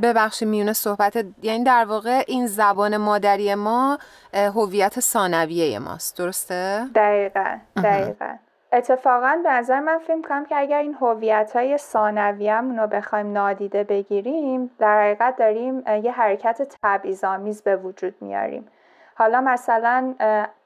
ببخشید 0.04 0.48
میونه 0.48 0.74
صحبت 0.74 1.26
یعنی 1.42 1.64
در 1.64 1.86
واقع 1.86 2.24
این 2.28 2.48
زبان 2.48 2.98
مادری 2.98 3.56
ما 3.56 3.98
هویت 4.34 5.00
ثانویه 5.00 5.80
ماست 5.80 6.18
درسته؟ 6.18 6.86
دقیقا 6.96 7.58
دقیقا. 7.84 8.36
اتفاقا 8.74 9.40
به 9.44 9.52
نظر 9.52 9.80
من 9.80 9.98
فکر 9.98 10.22
کنم 10.22 10.46
که 10.46 10.58
اگر 10.58 10.78
این 10.78 10.94
هویت 10.94 11.52
های 11.56 11.78
ثانویه‌مون 11.78 12.80
رو 12.80 12.88
بخوایم 12.88 13.32
نادیده 13.32 13.84
بگیریم 13.84 14.72
در 14.80 15.02
حقیقت 15.02 15.36
داریم 15.36 15.84
یه 16.04 16.12
حرکت 16.12 16.78
تبعیض‌آمیز 16.84 17.62
به 17.62 17.76
وجود 17.76 18.16
میاریم. 18.22 18.68
حالا 19.16 19.42
مثلا 19.42 20.14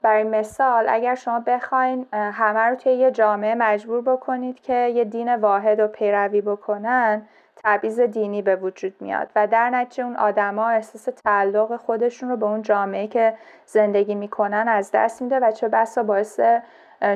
برای 0.01 0.23
مثال 0.23 0.85
اگر 0.89 1.15
شما 1.15 1.39
بخواین 1.39 2.05
همه 2.13 2.59
رو 2.59 2.75
توی 2.75 2.93
یه 2.93 3.11
جامعه 3.11 3.55
مجبور 3.55 4.01
بکنید 4.01 4.59
که 4.59 4.73
یه 4.73 5.03
دین 5.03 5.35
واحد 5.35 5.81
رو 5.81 5.87
پیروی 5.87 6.41
بکنن 6.41 7.21
تبعیض 7.63 7.99
دینی 7.99 8.41
به 8.41 8.55
وجود 8.55 8.93
میاد 8.99 9.29
و 9.35 9.47
در 9.47 9.69
نتیجه 9.69 10.03
اون 10.03 10.15
آدما 10.15 10.69
احساس 10.69 11.15
تعلق 11.25 11.75
خودشون 11.75 12.29
رو 12.29 12.37
به 12.37 12.45
اون 12.45 12.61
جامعه 12.61 13.07
که 13.07 13.33
زندگی 13.65 14.15
می‌کنن 14.15 14.67
از 14.67 14.91
دست 14.93 15.21
میده 15.21 15.39
و 15.39 15.51
چه 15.51 15.67
بسا 15.67 16.03
باعث 16.03 16.39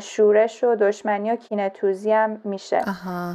شورش 0.02 0.63
و 0.63 0.75
دشمنی 0.75 1.32
و 1.32 1.36
کینتوزی 1.36 2.12
هم 2.12 2.41
میشه. 2.43 2.82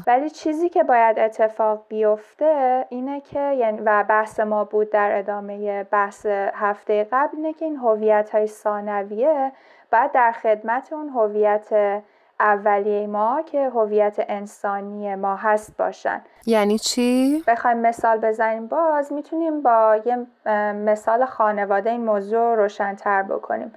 ولی 0.07 0.31
چیزی 0.31 0.69
که 0.69 0.83
باید 0.83 1.19
اتفاق 1.19 1.85
بیفته 1.89 2.87
اینه 2.89 3.21
که 3.21 3.41
یعنی 3.41 3.81
و 3.85 4.05
بحث 4.09 4.41
ما 4.41 4.65
بود 4.65 4.91
در 4.91 5.19
ادامه 5.19 5.85
بحث 5.85 6.27
هفته 6.55 7.09
قبل 7.13 7.37
اینه 7.37 7.53
که 7.53 7.65
این 7.65 7.77
هویت 7.77 8.31
های 8.31 8.47
ثانویه 8.47 9.53
باید 9.93 10.13
در 10.13 10.33
خدمت 10.33 10.93
اون 10.93 11.09
هویت 11.09 12.03
اولیه 12.41 13.07
ما 13.07 13.43
که 13.47 13.71
هویت 13.75 14.17
انسانی 14.29 15.15
ما 15.15 15.37
هست 15.37 15.77
باشن. 15.77 16.23
یعنی 16.47 16.79
چی؟ 16.79 17.45
بخوایم 17.47 17.79
مثال 17.79 18.19
بزنیم. 18.19 18.67
باز 18.67 19.13
می‌تونیم 19.13 19.63
با 19.63 20.01
یه 20.07 20.27
مثال 20.73 21.25
خانواده 21.25 21.91
این 21.91 22.05
موضوع 22.05 22.55
روشنتر 22.55 23.23
بکنیم. 23.23 23.73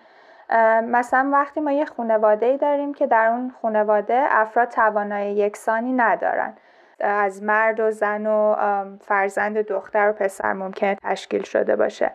مثلا 0.83 1.29
وقتی 1.33 1.59
ما 1.59 1.71
یه 1.71 1.85
خانواده 1.85 2.57
داریم 2.57 2.93
که 2.93 3.07
در 3.07 3.27
اون 3.27 3.53
خانواده 3.61 4.25
افراد 4.29 4.67
توانایی 4.67 5.35
یکسانی 5.35 5.93
ندارن. 5.93 6.53
از 6.99 7.43
مرد 7.43 7.79
و 7.79 7.91
زن 7.91 8.25
و 8.25 8.55
فرزند 9.01 9.57
دختر 9.57 10.09
و 10.09 10.13
پسر 10.13 10.53
ممکنه 10.53 10.95
تشکیل 11.03 11.43
شده 11.43 11.75
باشه. 11.75 12.11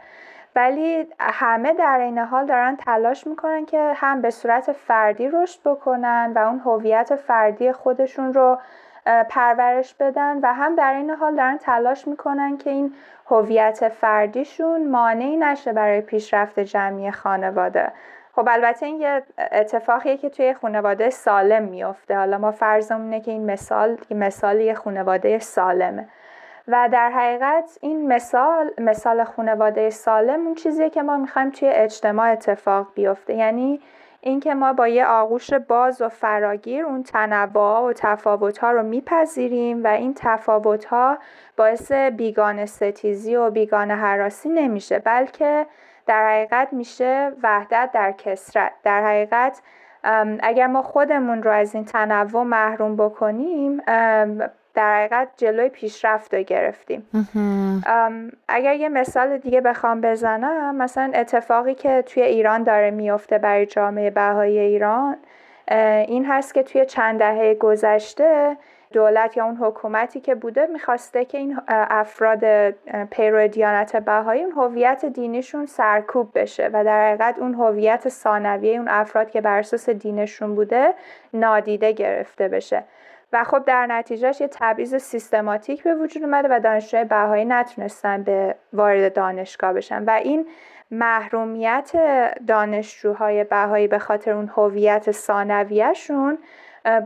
ولی 0.57 1.09
همه 1.21 1.73
در 1.73 1.99
این 1.99 2.18
حال 2.18 2.47
دارن 2.47 2.77
تلاش 2.77 3.27
می‌کنن 3.27 3.64
که 3.64 3.92
هم 3.97 4.21
به 4.23 4.31
صورت 4.31 4.73
فردی 4.73 5.29
رشد 5.29 5.61
بکنن 5.64 6.33
و 6.35 6.38
اون 6.38 6.59
هویت 6.59 7.16
فردی 7.16 7.73
خودشون 7.73 8.35
رو 8.35 8.59
پرورش 9.29 9.95
بدن 9.95 10.38
و 10.42 10.55
هم 10.55 10.75
در 10.75 10.95
این 10.95 11.11
حال 11.11 11.37
دارن 11.37 11.59
تلاش 11.59 12.09
می‌کنن 12.09 12.57
که 12.57 12.71
این 12.71 12.95
هویت 13.31 13.88
فردیشون 13.88 14.90
مانعی 14.90 15.37
نشه 15.37 15.73
برای 15.73 16.01
پیشرفت 16.01 16.61
جمعی 16.61 17.11
خانواده. 17.11 17.92
خب 18.35 18.49
البته 18.51 18.87
این 18.87 19.01
یه 19.01 19.23
اتفاقیه 19.53 20.16
که 20.16 20.31
توی 20.31 20.55
خانواده 20.55 21.11
سالم 21.11 21.62
میفته. 21.62 22.16
حالا 22.16 22.38
ما 22.38 22.51
فرضمون 22.51 23.03
اینه 23.03 23.21
که 23.21 23.31
این 23.31 23.51
مثال 23.51 23.99
مثال 24.11 24.61
یه 24.61 24.75
خانواده 24.75 25.38
سالمه. 25.38 26.09
و 26.68 26.88
در 26.92 27.11
حقیقت 27.11 27.79
این 27.81 28.09
مثال 28.09 28.71
مثال 28.79 29.25
خانواده 29.25 29.90
سالم 29.90 30.47
اون 30.47 30.55
چیزیه 30.55 30.90
که 30.90 31.03
ما 31.03 31.16
می‌خوایم 31.16 31.51
توی 31.51 31.68
اجتماع 31.68 32.33
اتفاق 32.33 32.87
بیفته. 32.95 33.35
یعنی 33.35 33.81
اینکه 34.21 34.55
ما 34.55 34.73
با 34.73 34.88
یه 34.88 35.07
آغوش 35.07 35.55
باز 35.55 36.03
و 36.03 36.09
فراگیر 36.09 36.85
اون 36.85 37.03
تنوع 37.03 37.88
و 37.88 37.92
تفاوت 37.92 38.59
ها 38.59 38.71
رو 38.71 38.83
میپذیریم 38.83 39.85
و 39.85 39.87
این 39.87 40.14
تفاوت 40.16 40.85
ها 40.85 41.18
باعث 41.57 41.92
بیگانه 41.92 42.66
ستیزی 42.66 43.37
و 43.37 43.51
بیگانه 43.51 43.95
حراسی 43.95 44.49
نمیشه 44.49 44.99
بلکه 44.99 45.66
در 46.07 46.29
حقیقت 46.29 46.69
میشه 46.73 47.33
وحدت 47.43 47.91
در 47.93 48.12
کسرت. 48.12 48.73
در 48.83 49.05
حقیقت 49.05 49.62
اگر 50.41 50.67
ما 50.67 50.83
خودمون 50.83 51.43
رو 51.43 51.51
از 51.51 51.75
این 51.75 51.85
تنوع 51.85 52.43
محروم 52.43 52.97
بکنیم 52.97 53.83
در 54.75 54.97
حقیقت 54.97 55.29
جلوی 55.37 55.69
پیشرفت 55.69 56.35
رو 56.35 56.43
گرفتیم. 56.43 57.07
اگر 58.49 58.75
یه 58.75 58.88
مثال 58.88 59.38
دیگه 59.38 59.61
بخوام 59.61 60.01
بزنم 60.01 60.77
مثلا 60.77 61.12
اتفاقی 61.15 61.75
که 61.75 62.03
توی 62.03 62.23
ایران 62.23 62.62
داره 62.62 62.91
میفته 62.91 63.38
برای 63.38 63.67
جامعه 63.67 64.11
بهایی 64.11 64.59
ایران 64.59 65.17
این 66.09 66.27
هست 66.27 66.55
که 66.55 66.62
توی 66.62 66.87
چند 66.87 67.19
دهه 67.19 67.55
گذشته 67.55 68.57
دولت 68.92 69.37
یا 69.37 69.44
اون 69.44 69.57
حکومتی 69.57 70.20
که 70.20 70.35
بوده 70.35 70.66
می‌خواسته 70.66 71.24
که 71.24 71.38
این 71.38 71.59
افراد 71.68 72.70
پیرو 73.11 73.48
دیانت 73.48 73.96
بهایی 73.96 74.42
اون 74.42 74.52
هویت 74.52 75.05
دینیشون 75.05 75.66
سرکوب 75.66 76.31
بشه 76.35 76.70
و 76.72 76.85
در 76.85 77.09
حقیقت 77.09 77.38
اون 77.38 77.55
هویت 77.55 78.09
ثانویه 78.09 78.78
اون 78.78 78.88
افراد 78.88 79.31
که 79.31 79.40
بر 79.40 79.59
اساس 79.59 79.90
دینشون 79.90 80.55
بوده 80.55 80.94
نادیده 81.35 81.92
گرفته 81.92 82.48
بشه. 82.48 82.85
و 83.33 83.44
خب 83.44 83.64
در 83.64 83.87
نتیجهش 83.87 84.40
یه 84.40 84.48
تبعیض 84.48 84.94
سیستماتیک 84.94 85.83
به 85.83 85.94
وجود 85.94 86.22
اومده 86.22 86.48
و 86.50 86.61
دانشجوهای 86.61 87.05
بهایی 87.05 87.44
نتونستن 87.44 88.22
به 88.22 88.55
وارد 88.72 89.12
دانشگاه 89.12 89.72
بشن. 89.72 90.05
و 90.05 90.11
این 90.11 90.46
محرومیت 90.90 91.92
دانشجوهای 92.46 93.44
بهایی 93.44 93.88
به 93.88 93.98
خاطر 93.98 94.33
اون 94.33 94.50
هویت 94.57 95.11
ثانویهشون 95.11 96.38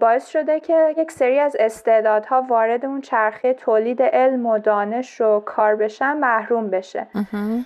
باعث 0.01 0.27
شده 0.27 0.61
که 0.61 0.95
یک 0.97 1.11
سری 1.11 1.39
از 1.39 1.57
استعدادها 1.61 2.43
وارد 2.49 2.85
اون 2.85 3.01
چرخه 3.01 3.55
تولید 3.55 4.03
علم 4.03 4.47
و 4.47 4.59
دانش 4.59 5.21
و 5.21 5.41
کار 5.41 5.77
بشن 5.77 6.17
محروم 6.17 6.71
بشه. 6.71 7.07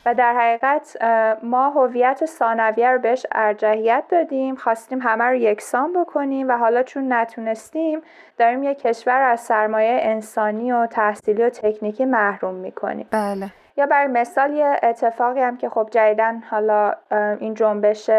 و 0.07 0.15
در 0.15 0.35
حقیقت 0.35 0.97
ما 1.43 1.71
هویت 1.71 2.27
ثانویه 2.27 2.91
رو 2.91 2.99
بهش 2.99 3.27
ارجحیت 3.33 4.05
دادیم 4.09 4.55
خواستیم 4.55 4.99
همه 5.03 5.25
رو 5.25 5.35
یکسان 5.35 5.93
بکنیم 5.93 6.49
و 6.49 6.53
حالا 6.53 6.83
چون 6.83 7.13
نتونستیم 7.13 8.01
داریم 8.39 8.63
یک 8.63 8.79
کشور 8.79 9.23
از 9.23 9.41
سرمایه 9.41 9.99
انسانی 10.03 10.73
و 10.73 10.87
تحصیلی 10.87 11.43
و 11.43 11.51
تکنیکی 11.51 12.05
محروم 12.05 12.55
می‌کنیم. 12.55 13.07
بله. 13.11 13.47
یا 13.77 13.87
برای 13.87 14.07
مثال 14.07 14.51
یه 14.51 14.81
اتفاقی 14.83 15.41
هم 15.41 15.57
که 15.57 15.69
خب 15.69 15.89
جدیدن 15.91 16.43
حالا 16.51 16.95
این 17.39 17.55
جنبش 17.55 18.11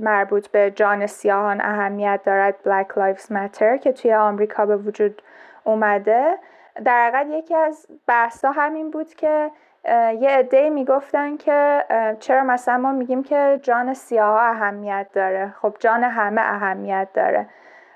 مربوط 0.00 0.48
به 0.48 0.70
جان 0.70 1.06
سیاهان 1.06 1.60
اهمیت 1.60 2.20
دارد 2.24 2.54
Black 2.64 2.94
Lives 2.94 3.26
Matter 3.26 3.78
که 3.80 3.92
توی 3.92 4.14
آمریکا 4.14 4.66
به 4.66 4.76
وجود 4.76 5.22
اومده. 5.64 6.38
در 6.84 7.06
حقیقت 7.06 7.26
یکی 7.30 7.54
از 7.54 7.86
بحثا 8.06 8.50
همین 8.50 8.90
بود 8.90 9.14
که 9.14 9.50
یه 10.20 10.30
عده 10.30 10.70
می‌گفتن 10.70 11.36
که 11.36 11.84
چرا 12.20 12.42
مثلا 12.44 12.78
ما 12.78 12.92
میگیم 12.92 13.22
که 13.22 13.60
جان 13.62 13.94
سیاه 13.94 14.42
اهمیت 14.42 15.06
داره. 15.12 15.54
خب 15.62 15.76
جان 15.78 16.04
همه 16.04 16.40
اهمیت 16.40 17.08
داره. 17.14 17.46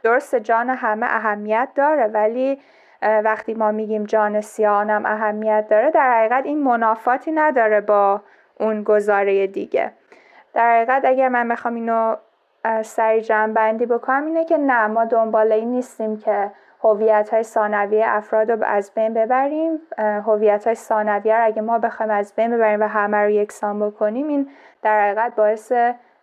درست 0.03 0.35
جان 0.37 0.71
همه 0.71 1.07
اهمیت 1.07 1.69
داره 1.75 2.07
ولی 2.07 2.61
وقتی 3.03 3.55
ما 3.55 3.73
میگیم 3.73 4.05
جان 4.05 4.41
سیاهانم 4.41 5.07
اهمیت 5.07 5.67
داره 5.71 5.91
در 5.91 6.19
حقیقت 6.19 6.45
این 6.47 6.63
منافاتی 6.63 7.33
نداره 7.33 7.81
با 7.81 8.21
اون 8.61 8.83
گزاره 8.83 9.47
دیگه. 9.47 9.93
در 10.55 10.77
حقیقت 10.77 11.05
اگر 11.05 11.29
من 11.29 11.49
بخوام 11.49 11.75
اینو 11.75 12.17
سری 12.83 13.21
جمع 13.21 13.53
بندی 13.53 13.87
بکنم 13.87 14.27
اینه 14.27 14.45
که 14.45 14.59
نه 14.59 14.87
ما 14.87 15.05
دنبال 15.05 15.53
این 15.53 15.71
نیستیم 15.71 16.17
که 16.17 16.51
هویت 16.85 17.29
های 17.33 17.43
ثانویه 17.43 18.05
افراد 18.09 18.51
رو 18.51 18.65
از 18.65 18.93
بین 18.95 19.15
ببریم. 19.15 19.81
هویت 19.99 20.67
های 20.67 20.75
ثانویه 20.75 21.37
رو 21.37 21.45
اگه 21.45 21.63
ما 21.63 21.79
بخوایم 21.79 22.13
از 22.13 22.35
بین 22.37 22.51
ببریم 22.51 22.81
و 22.81 22.89
همه 22.89 23.17
رو 23.17 23.31
یکسان 23.31 23.81
بکنیم 23.81 24.29
این 24.29 24.51
در 24.83 25.03
حقیقت 25.03 25.35
باعث 25.35 25.73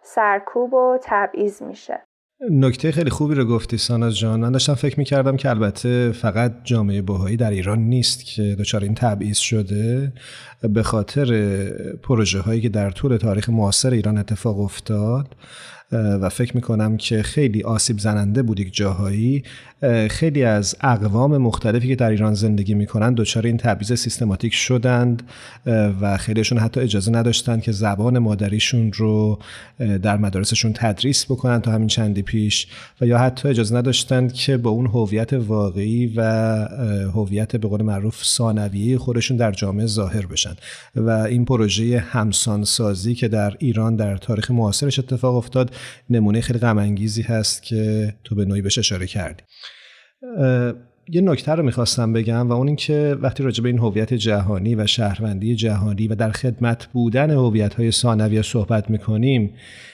سرکوب 0.01 0.73
و 0.73 0.97
تبعیض 1.01 1.61
میشه. 1.61 2.01
نکته 2.51 2.91
خیلی 2.91 3.09
خوبی 3.09 3.35
رو 3.35 3.45
گفتی 3.45 3.77
ساناز 3.77 4.17
جان. 4.17 4.39
من 4.39 4.51
داشتم 4.51 4.73
فکر 4.73 4.99
می‌کردم 4.99 5.37
که 5.37 5.49
البته 5.49 6.11
فقط 6.11 6.53
جامعه 6.63 7.01
بهایی 7.01 7.37
در 7.37 7.51
ایران 7.51 7.79
نیست 7.79 8.25
که 8.25 8.55
دچار 8.59 8.83
این 8.83 8.95
تبعیض 8.95 9.37
شده. 9.37 10.13
به 10.69 10.83
خاطر 10.83 11.65
پروژه 12.03 12.39
هایی 12.39 12.61
که 12.61 12.69
در 12.69 12.89
طول 12.91 13.17
تاریخ 13.17 13.49
معاصر 13.49 13.89
ایران 13.89 14.17
اتفاق 14.17 14.59
افتاد 14.59 15.27
و 15.93 16.29
فکر 16.29 16.55
می‌کنم 16.55 16.97
که 16.97 17.23
خیلی 17.23 17.63
آسیب 17.63 17.99
زننده 17.99 18.43
بود 18.43 18.59
یک 18.59 18.73
جاهایی. 18.73 19.43
خیلی 20.09 20.43
از 20.43 20.75
اقوام 20.81 21.37
مختلفی 21.37 21.87
که 21.87 21.95
در 21.95 22.09
ایران 22.09 22.33
زندگی 22.33 22.73
می‌کنند 22.73 23.15
دچار 23.15 23.45
این 23.45 23.57
تبعیض 23.57 23.93
سیستماتیک 23.93 24.53
شدند 24.53 25.23
و 26.01 26.17
خیلیشون 26.17 26.57
حتی 26.57 26.79
اجازه 26.79 27.11
نداشتند 27.11 27.61
که 27.61 27.71
زبان 27.71 28.19
مادریشون 28.19 28.93
رو 28.93 29.39
در 30.01 30.17
مدارسشون 30.17 30.73
تدریس 30.75 31.25
بکنن 31.25 31.61
تا 31.61 31.71
همین 31.71 31.87
چندی 31.87 32.21
پیش 32.21 32.67
و 33.01 33.05
یا 33.05 33.17
حتی 33.17 33.49
اجازه 33.49 33.75
نداشتند 33.75 34.33
که 34.33 34.57
با 34.57 34.69
اون 34.69 34.85
هویت 34.85 35.33
واقعی 35.33 36.13
و 36.15 36.21
هویت 37.13 37.55
به 37.55 37.67
قول 37.67 37.81
معروف 37.81 38.23
ثانویه 38.23 38.97
خودشون 38.97 39.37
در 39.37 39.51
جامعه 39.51 39.85
ظاهر 39.85 40.25
بشن. 40.25 40.55
و 40.95 41.09
این 41.09 41.45
پروژه 41.45 41.99
همسانسازی 41.99 43.15
که 43.15 43.27
در 43.27 43.55
ایران 43.59 43.95
در 43.95 44.17
تاریخ 44.17 44.51
معاصرش 44.51 44.99
اتفاق 44.99 45.35
افتاد 45.35 45.75
نمونه 46.09 46.41
خیلی 46.41 46.59
غم 46.59 46.79
هست 47.27 47.63
که 47.63 48.13
تو 48.23 48.35
به 48.35 48.45
نوعی 48.45 48.61
بهش 48.61 48.77
اشاره 48.77 49.07
کردی. 49.07 49.43
یه 51.09 51.21
نکته 51.21 51.51
رو 51.51 51.63
می‌خواستم 51.63 52.13
بگم 52.13 52.49
و 52.49 52.51
اون 52.51 52.67
اینکه 52.67 53.17
وقتی 53.21 53.43
راجع 53.43 53.63
به 53.63 53.69
این 53.69 53.77
هویت 53.77 54.13
جهانی 54.13 54.75
و 54.75 54.87
شهروندی 54.87 55.55
جهانی 55.55 56.07
و 56.07 56.15
در 56.15 56.31
خدمت 56.31 56.85
بودن 56.85 57.31
هویت 57.31 57.73
های 57.73 57.91
ثانویه 57.91 58.41
صحبت 58.41 58.89
می‌کنیم 58.89 59.53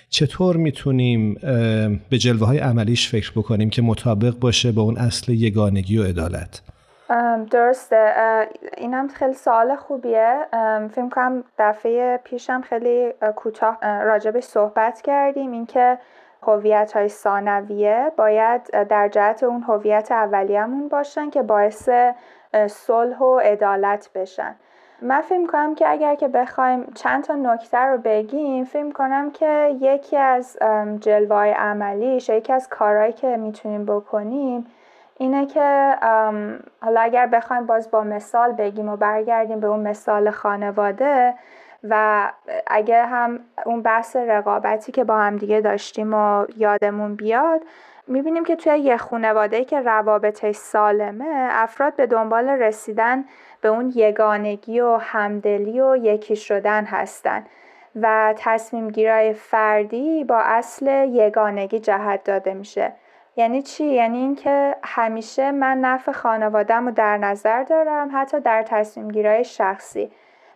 چطور 0.09 0.57
می‌تونیم 0.57 1.33
به 2.09 2.17
جلوه 2.17 2.47
های 2.47 2.57
عملیش 2.57 3.07
فکر 3.07 3.31
بکنیم 3.31 3.69
که 3.69 3.81
مطابق 3.81 4.39
باشه 4.39 4.71
با 4.71 4.81
اون 4.81 4.97
اصل 4.97 5.33
یگانگی 5.33 5.97
و 5.97 6.03
عدالت؟ 6.03 6.61
درسته. 7.51 8.13
اینم 8.77 9.07
خیلی 9.07 9.33
سوال 9.33 9.75
خوبیه. 9.75 10.47
فکر 10.91 11.09
کنم 11.09 11.43
دفعه 11.57 12.17
پیشم 12.23 12.61
خیلی 12.61 13.13
کوتاه 13.35 13.77
راجبش 13.83 14.43
صحبت 14.43 15.01
کردیم. 15.01 15.51
اینکه 15.51 15.97
هویت 16.43 16.91
های 16.91 17.09
ثانویه 17.09 18.11
باید 18.17 18.87
در 18.87 19.07
جهت 19.07 19.43
اون 19.43 19.61
هویت 19.61 20.11
اولیه‌مون 20.11 20.87
باشن 20.87 21.29
که 21.29 21.41
باعث 21.41 21.89
صلح 22.67 23.17
و 23.17 23.39
عدالت 23.39 24.09
بشن. 24.15 24.55
من 25.01 25.21
فکر 25.21 25.47
کنم 25.47 25.75
که 25.75 25.89
اگر 25.89 26.15
که 26.15 26.27
بخوایم 26.27 26.91
چند 26.95 27.23
تا 27.23 27.35
نکته 27.35 27.77
رو 27.77 27.97
بگیم 27.97 28.63
فکر 28.63 28.91
کنم 28.91 29.31
که 29.31 29.77
یکی 29.81 30.17
از 30.17 30.57
جلوه 30.99 31.37
عملیش 31.37 32.29
یکی 32.29 32.53
از 32.53 32.69
کارهایی 32.69 33.13
که 33.13 33.37
می‌تونیم 33.37 33.85
بکنیم 33.85 34.65
اینه 35.21 35.45
که 35.45 35.95
حالا 36.81 37.01
اگر 37.01 37.27
بخوایم 37.27 37.65
باز 37.65 37.91
با 37.91 38.03
مثال 38.03 38.51
بگیم 38.51 38.89
و 38.89 38.97
برگردیم 38.97 39.59
به 39.59 39.67
اون 39.67 39.79
مثال 39.79 40.31
خانواده 40.31 41.33
و 41.83 42.31
اگر 42.67 43.05
هم 43.05 43.39
اون 43.65 43.81
بحث 43.81 44.15
رقابتی 44.15 44.91
که 44.91 45.03
با 45.03 45.17
هم 45.17 45.37
دیگه 45.37 45.61
داشتیم 45.61 46.13
و 46.13 46.45
یادمون 46.57 47.15
بیاد 47.15 47.61
می‌بینیم 48.07 48.43
که 48.43 48.55
توی 48.55 48.79
یه 48.79 48.97
خانواده 48.97 49.65
که 49.65 49.81
روابطش 49.81 50.55
سالمه 50.55 51.47
افراد 51.51 51.95
به 51.95 52.07
دنبال 52.07 52.49
رسیدن 52.49 53.25
به 53.61 53.69
اون 53.69 53.91
یگانگی 53.95 54.79
و 54.79 54.97
همدلی 54.97 55.81
و 55.81 55.95
یکی 55.95 56.35
شدن 56.35 56.85
هستن 56.85 57.45
و 57.95 58.33
تصمیم 58.37 58.89
گیرای 58.89 59.33
فردی 59.33 60.23
با 60.23 60.37
اصل 60.37 61.09
یگانگی 61.09 61.79
جهت 61.79 62.23
داده 62.23 62.53
میشه. 62.53 62.93
یعنی 63.35 63.61
چی؟ 63.61 63.85
یعنی 63.85 64.17
اینکه 64.17 64.75
همیشه 64.83 65.51
من 65.51 65.77
نفع 65.77 66.11
خانوادم 66.11 66.85
رو 66.85 66.91
در 66.91 67.17
نظر 67.17 67.63
دارم 67.63 68.09
حتی 68.13 68.39
در 68.39 68.63
تصمیم 68.63 69.11
گیرای 69.11 69.43
شخصی 69.43 70.11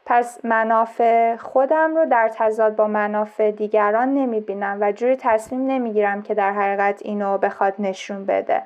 پس 0.06 0.46
منافع 0.46 1.36
خودم 1.36 1.96
رو 1.96 2.06
در 2.06 2.30
تضاد 2.34 2.76
با 2.76 2.88
منافع 2.88 3.52
دیگران 3.52 4.14
نمی 4.14 4.40
بینم 4.40 4.78
و 4.82 4.92
جوری 4.92 5.16
تصمیم 5.16 5.68
نمی‌گیرم 5.68 6.22
که 6.22 6.34
در 6.34 6.52
حقیقت 6.52 7.02
اینو 7.02 7.38
بخواد 7.38 7.74
نشون 7.80 8.26
بده 8.26 8.64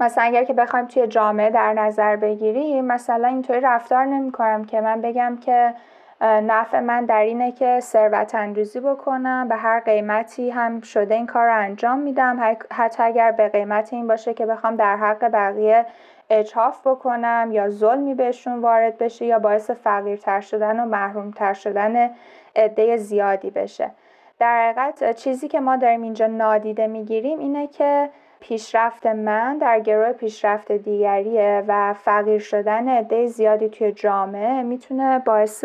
مثلا 0.00 0.24
اگر 0.24 0.44
که 0.44 0.52
بخوایم 0.52 0.86
توی 0.86 1.06
جامعه 1.06 1.50
در 1.50 1.72
نظر 1.72 2.16
بگیریم 2.16 2.84
مثلا 2.84 3.28
اینطوری 3.28 3.60
رفتار 3.60 4.04
نمی 4.04 4.32
کنم 4.32 4.64
که 4.64 4.80
من 4.80 5.00
بگم 5.00 5.38
که 5.40 5.74
نفع 6.22 6.80
من 6.80 7.04
در 7.04 7.20
اینه 7.20 7.52
که 7.52 7.80
ثروت 7.80 8.34
اندوزی 8.34 8.80
بکنم 8.80 9.48
به 9.48 9.56
هر 9.56 9.80
قیمتی 9.80 10.50
هم 10.50 10.80
شده 10.80 11.14
این 11.14 11.26
کار 11.26 11.46
رو 11.46 11.56
انجام 11.56 11.98
میدم. 11.98 12.56
حتی 12.70 13.02
اگر 13.02 13.32
به 13.32 13.48
قیمت 13.48 13.92
این 13.92 14.06
باشه 14.06 14.34
که 14.34 14.46
بخوام 14.46 14.76
در 14.76 14.96
حق 14.96 15.24
بقیه 15.24 15.86
اجحاف 16.30 16.86
بکنم 16.86 17.48
یا 17.52 17.68
ظلمی 17.68 18.14
بهشون 18.14 18.60
وارد 18.60 18.98
بشه 18.98 19.24
یا 19.24 19.38
باعث 19.38 19.70
فقیرتر 19.70 20.40
شدن 20.40 20.80
و 20.80 20.84
محرومتر 20.84 21.52
شدن 21.52 22.10
عده 22.56 22.96
زیادی 22.96 23.50
بشه. 23.50 23.90
در 24.38 24.72
حقیقت 24.72 25.16
چیزی 25.16 25.48
که 25.48 25.60
ما 25.60 25.76
داریم 25.76 26.02
اینجا 26.02 26.26
نادیده 26.26 26.86
می‌گیریم 26.86 27.38
اینه 27.38 27.66
که 27.66 28.08
پیشرفت 28.40 29.06
من 29.06 29.58
در 29.58 29.80
گروه 29.80 30.12
پیشرفت 30.12 30.72
دیگریه 30.72 31.64
و 31.68 31.92
فقیر 31.92 32.38
شدن 32.38 32.88
عده 32.88 33.26
زیادی 33.26 33.68
توی 33.68 33.92
جامعه 33.92 34.62
می‌تونه 34.62 35.18
باعث 35.18 35.64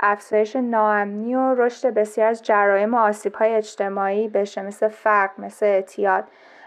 افزایش 0.00 0.56
ناامنی 0.56 1.34
و 1.34 1.54
رشد 1.54 1.94
بسیار 1.94 2.28
از 2.28 2.42
جرایم 2.42 2.94
و 2.94 2.98
آسیب‌های 2.98 3.54
اجتماعی 3.54 4.28
بشه 4.28 4.62
مثل 4.62 4.88
فقر 4.88 5.32
مثل 5.38 5.66
اعتیاد. 5.66 6.24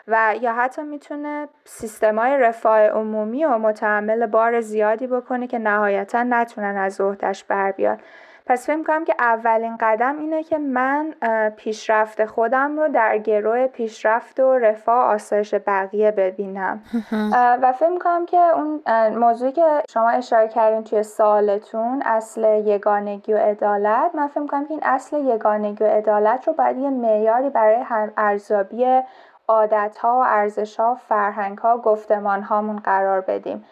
و 0.08 0.36
یا 0.42 0.54
حتی 0.54 0.84
می‌تونه 0.84 1.48
سیستمای 1.66 2.38
رفاه 2.38 2.80
عمومی 2.80 3.46
و 3.46 3.58
متحمل 3.58 4.26
بار 4.26 4.62
زیادی 4.62 5.08
بکنه 5.08 5.48
که 5.48 5.60
نهایتا 5.60 6.24
نتونن 6.24 6.78
از 6.78 7.02
عهدهش 7.02 7.44
بر 7.44 7.72
بیاد. 7.72 8.00
پس 8.48 8.66
فکر 8.66 8.84
کنم 8.84 9.06
که 9.06 9.16
اولین 9.20 9.78
قدم 9.80 10.20
اینه 10.20 10.44
که 10.44 10.58
من 10.58 11.14
پیشرفت 11.58 12.26
خودم 12.26 12.80
رو 12.80 12.88
در 12.88 13.18
گروه 13.18 13.68
پیشرفت 13.68 14.40
و 14.40 14.58
رفاه 14.58 15.06
آسایش 15.06 15.54
بقیه 15.54 16.12
ببینم. 16.12 16.82
و 17.62 17.72
فکر 17.72 17.98
کنم 18.00 18.26
که 18.26 18.38
اون 18.38 18.82
موضوعی 19.10 19.52
که 19.52 19.84
شما 19.94 20.10
اشاره 20.10 20.48
کردین 20.48 20.84
توی 20.84 21.04
سوالتون 21.04 22.02
اصل 22.06 22.44
یگانگی 22.66 23.34
و 23.34 23.38
عدالت 23.38 24.12
من 24.16 24.28
فکر 24.28 24.46
کنم 24.46 24.66
که 24.66 24.72
این 24.72 24.84
اصل 24.84 25.18
یگانگی 25.18 25.84
و 25.84 25.88
عدالت 25.88 26.48
رو 26.48 26.54
باید 26.54 26.78
یه 26.78 26.90
معیاری 26.90 27.50
برای 27.50 27.86
ارزیابی 28.18 29.02
عادت 29.48 29.98
ها 29.98 30.20
و 30.20 30.24
ارزش 30.28 30.80
ها 30.80 30.96
فرهنگ 30.96 31.58
ها 31.58 31.78
گفتمان 31.78 32.44
هامون 32.44 32.76
قرار 32.76 33.22
بدیم. 33.22 33.66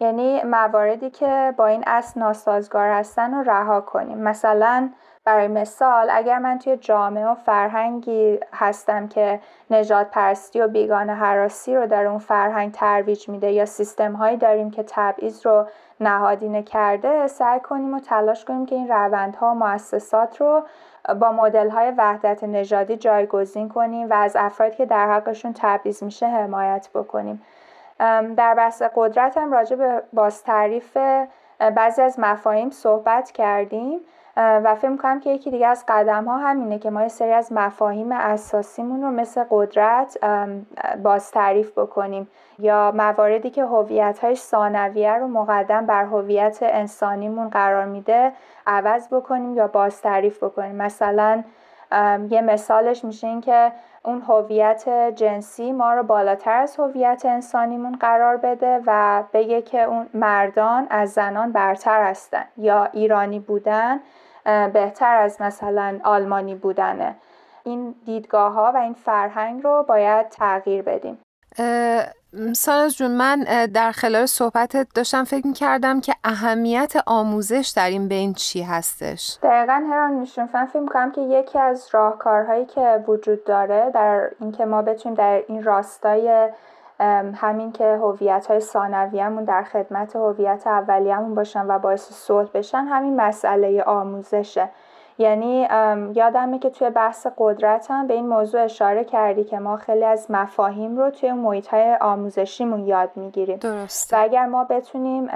یعنی 0.00 0.42
مواردی 0.42 1.10
که 1.10 1.54
با 1.56 1.66
این 1.66 1.84
اصل 1.86 2.20
ناسازگار 2.20 2.90
هستن 2.90 3.34
رو 3.34 3.50
رها 3.50 3.80
کنیم. 3.80 4.18
مثلا 4.18 4.90
برای 5.24 5.48
مثال 5.48 6.08
اگر 6.10 6.38
من 6.38 6.58
توی 6.58 6.76
جامعه 6.76 7.26
و 7.26 7.34
فرهنگی 7.34 8.40
هستم 8.52 9.08
که 9.08 9.40
نجات 9.70 10.10
پرستی 10.10 10.60
و 10.60 10.68
بیگانه 10.68 11.14
حراسی 11.14 11.76
رو 11.76 11.86
در 11.86 12.06
اون 12.06 12.18
فرهنگ 12.18 12.72
ترویج 12.72 13.28
میده 13.28 13.52
یا 13.52 13.64
سیستم 13.64 14.12
هایی 14.12 14.36
داریم 14.36 14.70
که 14.70 14.84
تبعیض 14.86 15.46
رو 15.46 15.66
نهادینه 16.00 16.62
کرده 16.62 17.26
سعی 17.26 17.60
کنیم 17.60 17.94
و 17.94 18.00
تلاش 18.00 18.44
کنیم 18.44 18.66
که 18.66 18.74
این 18.74 18.88
روندها 18.88 19.46
و 19.46 19.54
مؤسسات 19.54 20.40
رو 20.40 20.62
با 21.20 21.32
مدل 21.32 21.70
های 21.70 21.92
وحدت 21.98 22.44
نژادی 22.44 22.96
جایگزین 22.96 23.68
کنیم 23.68 24.10
و 24.10 24.14
از 24.14 24.36
افرادی 24.36 24.76
که 24.76 24.86
در 24.86 25.12
حقشون 25.12 25.52
تبعیض 25.56 26.02
میشه 26.02 26.26
حمایت 26.26 26.88
بکنیم. 26.94 27.42
در 28.36 28.54
بحث 28.54 28.82
قدرت 28.94 29.38
هم 29.38 29.52
راجع 29.52 29.76
به 29.76 30.02
باز 30.12 30.42
تعریف 30.42 30.96
بعضی 31.58 32.02
از 32.02 32.18
مفاهیم 32.18 32.70
صحبت 32.70 33.30
کردیم 33.30 34.00
و 34.36 34.74
فکر 34.74 34.96
کنم 34.96 35.20
که 35.20 35.30
یکی 35.30 35.50
دیگه 35.50 35.66
از 35.66 35.84
قدم 35.88 36.24
ها 36.24 36.38
همینه 36.38 36.78
که 36.78 36.90
ما 36.90 37.02
یه 37.02 37.08
سری 37.08 37.32
از 37.32 37.52
مفاهیم 37.52 38.12
اساسیمون 38.12 39.02
رو 39.02 39.10
مثل 39.10 39.44
قدرت 39.50 40.18
باز 41.02 41.30
تعریف 41.30 41.78
بکنیم 41.78 42.28
یا 42.58 42.92
مواردی 42.94 43.50
که 43.50 43.64
هویت 43.64 44.18
های 44.18 44.34
ثانویه 44.34 45.12
رو 45.12 45.28
مقدم 45.28 45.86
بر 45.86 46.04
هویت 46.04 46.58
انسانیمون 46.62 47.48
قرار 47.48 47.84
میده 47.84 48.32
عوض 48.66 49.08
بکنیم 49.08 49.56
یا 49.56 49.66
باز 49.66 50.02
تعریف 50.02 50.44
بکنیم. 50.44 50.74
مثلا 50.74 51.42
یه 52.30 52.40
مثالش 52.40 53.04
میشه 53.04 53.26
این 53.26 53.40
که 53.40 53.72
اون 54.02 54.22
هویت 54.22 54.88
جنسی 55.14 55.72
ما 55.72 55.94
رو 55.94 56.02
بالاتر 56.02 56.52
از 56.52 56.76
هویت 56.76 57.22
انسانیمون 57.24 57.96
قرار 57.96 58.36
بده 58.36 58.82
و 58.86 59.22
بگه 59.32 59.62
که 59.62 59.82
اون 59.82 60.06
مردان 60.14 60.86
از 60.90 61.12
زنان 61.12 61.52
برتر 61.52 62.02
هستن. 62.02 62.44
یا 62.56 62.84
ایرانی 62.84 63.38
بودن 63.38 64.00
بهتر 64.72 65.16
از 65.16 65.42
مثلا 65.42 65.98
آلمانی 66.04 66.54
بودنه. 66.54 67.14
این 67.64 67.94
دیدگاه 68.04 68.52
ها 68.52 68.72
و 68.74 68.76
این 68.76 68.94
فرهنگ 68.94 69.62
رو 69.62 69.84
باید 69.88 70.28
تغییر 70.28 70.82
بدیم. 70.82 71.18
ساناز 72.52 72.96
جون 72.96 73.10
من 73.10 73.44
در 73.74 73.92
خلال 73.92 74.26
صحبتت 74.26 74.86
داشتم 74.94 75.24
فکر 75.24 75.46
می 75.46 75.52
کردم 75.52 76.00
که 76.00 76.14
اهمیت 76.24 76.94
آموزش 77.06 77.72
در 77.76 77.90
این 77.90 78.08
بین 78.08 78.34
چی 78.34 78.62
هستش؟ 78.62 79.38
دقیقا 79.42 79.72
هران 79.90 80.12
میشون 80.12 80.46
فکر 80.46 80.86
کنم 80.86 81.12
که 81.12 81.20
یکی 81.20 81.58
از 81.58 81.88
راهکارهایی 81.92 82.66
که 82.66 83.04
وجود 83.08 83.44
داره 83.44 83.90
در 83.94 84.30
اینکه 84.40 84.64
ما 84.64 84.82
بتونیم 84.82 85.16
در 85.16 85.42
این 85.48 85.62
راستای 85.62 86.48
همین 87.34 87.72
که 87.72 87.84
هویت 87.84 88.46
های 88.46 88.60
ثانویه‌مون 88.60 89.44
در 89.44 89.62
خدمت 89.62 90.16
هویت 90.16 90.66
اولیه‌مون 90.66 91.34
باشن 91.34 91.66
و 91.66 91.78
باعث 91.78 92.12
صلح 92.12 92.48
بشن 92.54 92.84
همین 92.84 93.16
مسئله 93.16 93.82
آموزشه. 93.82 94.68
یعنی 95.20 95.68
یادمه 96.14 96.58
که 96.58 96.70
توی 96.70 96.90
بحث 96.90 97.26
قدرت 97.38 97.90
هم 97.90 98.06
به 98.06 98.14
این 98.14 98.28
موضوع 98.28 98.64
اشاره 98.64 99.04
کردی 99.04 99.44
که 99.44 99.58
ما 99.58 99.76
خیلی 99.76 100.04
از 100.04 100.30
مفاهیم 100.30 100.96
رو 100.96 101.10
توی 101.10 101.32
محیط 101.32 101.68
های 101.68 101.96
آموزشیمون 102.00 102.86
یاد 102.86 103.10
می‌گیریم. 103.16 103.56
درست 103.56 104.12
و 104.12 104.16
اگر 104.20 104.46
ما 104.46 104.64
بتونیم 104.64 105.28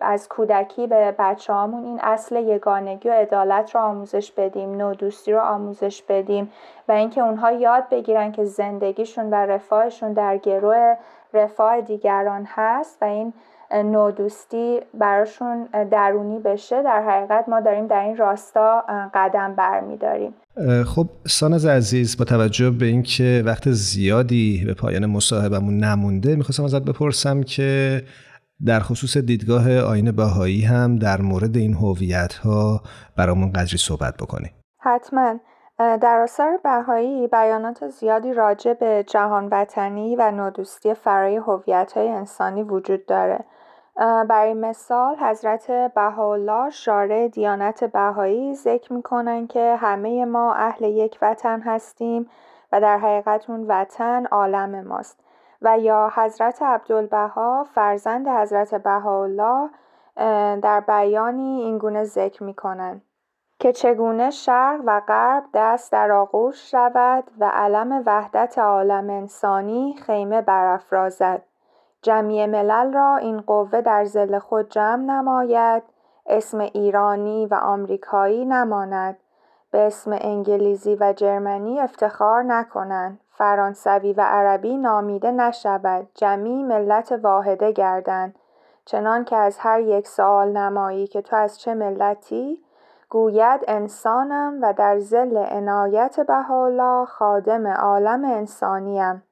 از 0.00 0.28
کودکی 0.28 0.86
به 0.86 1.14
بچه 1.18 1.52
هامون 1.52 1.84
این 1.84 2.00
اصل 2.00 2.36
یگانگی 2.36 3.08
و 3.08 3.12
عدالت 3.12 3.74
رو 3.74 3.80
آموزش 3.80 4.32
بدیم 4.32 4.74
نودوستی 4.74 5.32
رو 5.32 5.40
آموزش 5.40 6.02
بدیم 6.02 6.52
و 6.88 6.92
اینکه 6.92 7.20
اونها 7.20 7.52
یاد 7.52 7.88
بگیرن 7.88 8.32
که 8.32 8.44
زندگیشون 8.44 9.30
و 9.30 9.34
رفاهشون 9.34 10.12
در 10.12 10.36
گروه 10.36 10.96
رفاه 11.32 11.80
دیگران 11.80 12.48
هست 12.54 12.98
و 13.02 13.04
این 13.04 13.32
نودوستی 13.72 14.80
براشون 14.94 15.68
درونی 15.90 16.38
بشه 16.38 16.82
در 16.82 17.02
حقیقت 17.02 17.48
ما 17.48 17.60
داریم 17.60 17.86
در 17.86 18.00
این 18.00 18.16
راستا 18.16 18.84
قدم 19.14 19.54
برمیداریم. 19.54 20.34
خب 20.86 21.06
سانز 21.26 21.66
عزیز 21.66 22.18
با 22.18 22.24
توجه 22.24 22.70
به 22.70 22.86
اینکه 22.86 23.42
وقت 23.46 23.70
زیادی 23.70 24.64
به 24.66 24.74
پایان 24.74 25.06
مصاحبمون 25.06 25.76
نمونده 25.76 26.36
می‌خواستم 26.36 26.64
ازت 26.64 26.82
بپرسم 26.82 27.42
که 27.42 28.02
در 28.66 28.80
خصوص 28.80 29.16
دیدگاه 29.16 29.78
آین 29.78 30.12
باهایی 30.12 30.62
هم 30.62 30.96
در 30.96 31.20
مورد 31.20 31.56
این 31.56 31.74
هویت 31.74 32.34
ها 32.34 32.80
برامون 33.16 33.52
قدری 33.52 33.78
صحبت 33.78 34.14
بکنی. 34.16 34.50
حتما. 34.80 35.34
در 35.78 36.20
آثار 36.22 36.60
بهایی 36.64 37.26
بیانات 37.26 37.88
زیادی 37.88 38.32
راجع 38.32 38.72
به 38.72 39.04
جهان 39.06 39.48
وطنی 39.52 40.16
و 40.16 40.30
نودوستی 40.30 40.94
فرای 40.94 41.36
هویت 41.36 41.92
های 41.92 42.08
انسانی 42.08 42.62
وجود 42.62 43.06
داره. 43.06 43.44
برای 43.98 44.54
مثال 44.54 45.16
حضرت 45.16 45.70
بهاءالله 45.70 46.70
شارع 46.70 47.28
دیانت 47.28 47.84
بهایی 47.84 48.54
ذکر 48.54 48.92
می‌کنن 48.92 49.46
که 49.46 49.76
همه 49.76 50.24
ما 50.24 50.54
اهل 50.54 50.84
یک 50.84 51.18
وطن 51.22 51.60
هستیم 51.60 52.30
و 52.72 52.80
در 52.80 52.98
حقیقت 52.98 53.50
اون 53.50 53.64
وطن 53.68 54.26
عالم 54.26 54.86
ماست. 54.86 55.20
و 55.62 55.78
یا 55.78 56.12
حضرت 56.14 56.62
عبدالبها 56.62 57.66
فرزند 57.74 58.28
حضرت 58.28 58.74
بهاءالله 58.74 59.70
در 60.60 60.80
بیانی 60.80 61.60
اینگونه 61.60 62.04
ذکر 62.04 62.42
می‌کنن 62.42 63.02
که 63.58 63.72
چگونه 63.72 64.30
شرق 64.30 64.80
و 64.84 65.00
غرب 65.08 65.44
دست 65.54 65.92
در 65.92 66.12
آغوش 66.12 66.70
شود 66.70 67.24
و 67.38 67.50
علم 67.54 68.02
وحدت 68.06 68.58
عالم 68.58 69.10
انسانی 69.10 69.96
خیمه 70.06 70.42
برافرازد. 70.42 71.47
جمعی 72.02 72.46
ملل 72.46 72.92
را 72.92 73.16
این 73.16 73.40
قوه 73.40 73.80
در 73.80 74.04
زل 74.04 74.38
خود 74.38 74.68
جمع 74.68 75.04
نماید 75.04 75.82
اسم 76.26 76.60
ایرانی 76.60 77.46
و 77.46 77.54
آمریکایی 77.54 78.44
نماند. 78.44 79.18
به 79.70 79.86
اسم 79.86 80.10
انگلیزی 80.20 80.96
و 81.00 81.12
جرمنی 81.12 81.80
افتخار 81.80 82.42
نکنند. 82.42 83.20
فرانسوی 83.30 84.12
و 84.12 84.20
عربی 84.20 84.76
نامیده 84.76 85.30
نشود. 85.30 86.08
جمعی 86.14 86.62
ملت 86.62 87.12
واحده 87.22 87.72
گردند. 87.72 88.38
چنان 88.84 89.24
که 89.24 89.36
از 89.36 89.58
هر 89.58 89.80
یک 89.80 90.06
سوال 90.08 90.56
نمایی 90.56 91.06
که 91.06 91.22
تو 91.22 91.36
از 91.36 91.60
چه 91.60 91.74
ملتی؟ 91.74 92.64
گوید 93.08 93.60
انسانم 93.68 94.58
و 94.62 94.72
در 94.72 94.98
زل 94.98 95.36
عنایت 95.36 96.20
بهاءالله 96.20 97.04
خادم 97.04 97.66
عالم 97.66 98.24
انسانیم. 98.24 99.22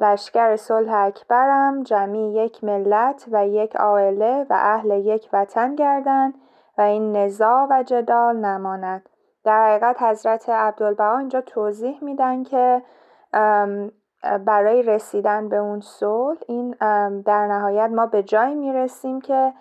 لشکر 0.00 0.56
صلح 0.56 0.94
اکبرم 0.94 1.82
جمعی 1.82 2.32
یک 2.32 2.64
ملت 2.64 3.26
و 3.32 3.46
یک 3.46 3.76
عائله 3.76 4.46
و 4.50 4.56
اهل 4.60 4.90
یک 4.90 5.28
وطن 5.32 5.74
گردند 5.74 6.34
و 6.78 6.82
این 6.82 7.16
نزاع 7.16 7.66
و 7.70 7.82
جدال 7.82 8.36
نماند. 8.36 9.08
در 9.44 9.66
حقیقت 9.66 10.02
حضرت 10.02 10.48
عبدالبها 10.48 11.18
اینجا 11.18 11.40
توضیح 11.40 12.04
میدن 12.04 12.42
که 12.42 12.82
برای 14.46 14.82
رسیدن 14.82 15.48
به 15.48 15.56
اون 15.56 15.80
صلح 15.80 16.38
این 16.48 16.70
در 17.22 17.46
نهایت 17.46 17.90
ما 17.90 18.06
به 18.06 18.22
جایی 18.22 18.54
می‌رسیم 18.54 19.20
که 19.20 19.52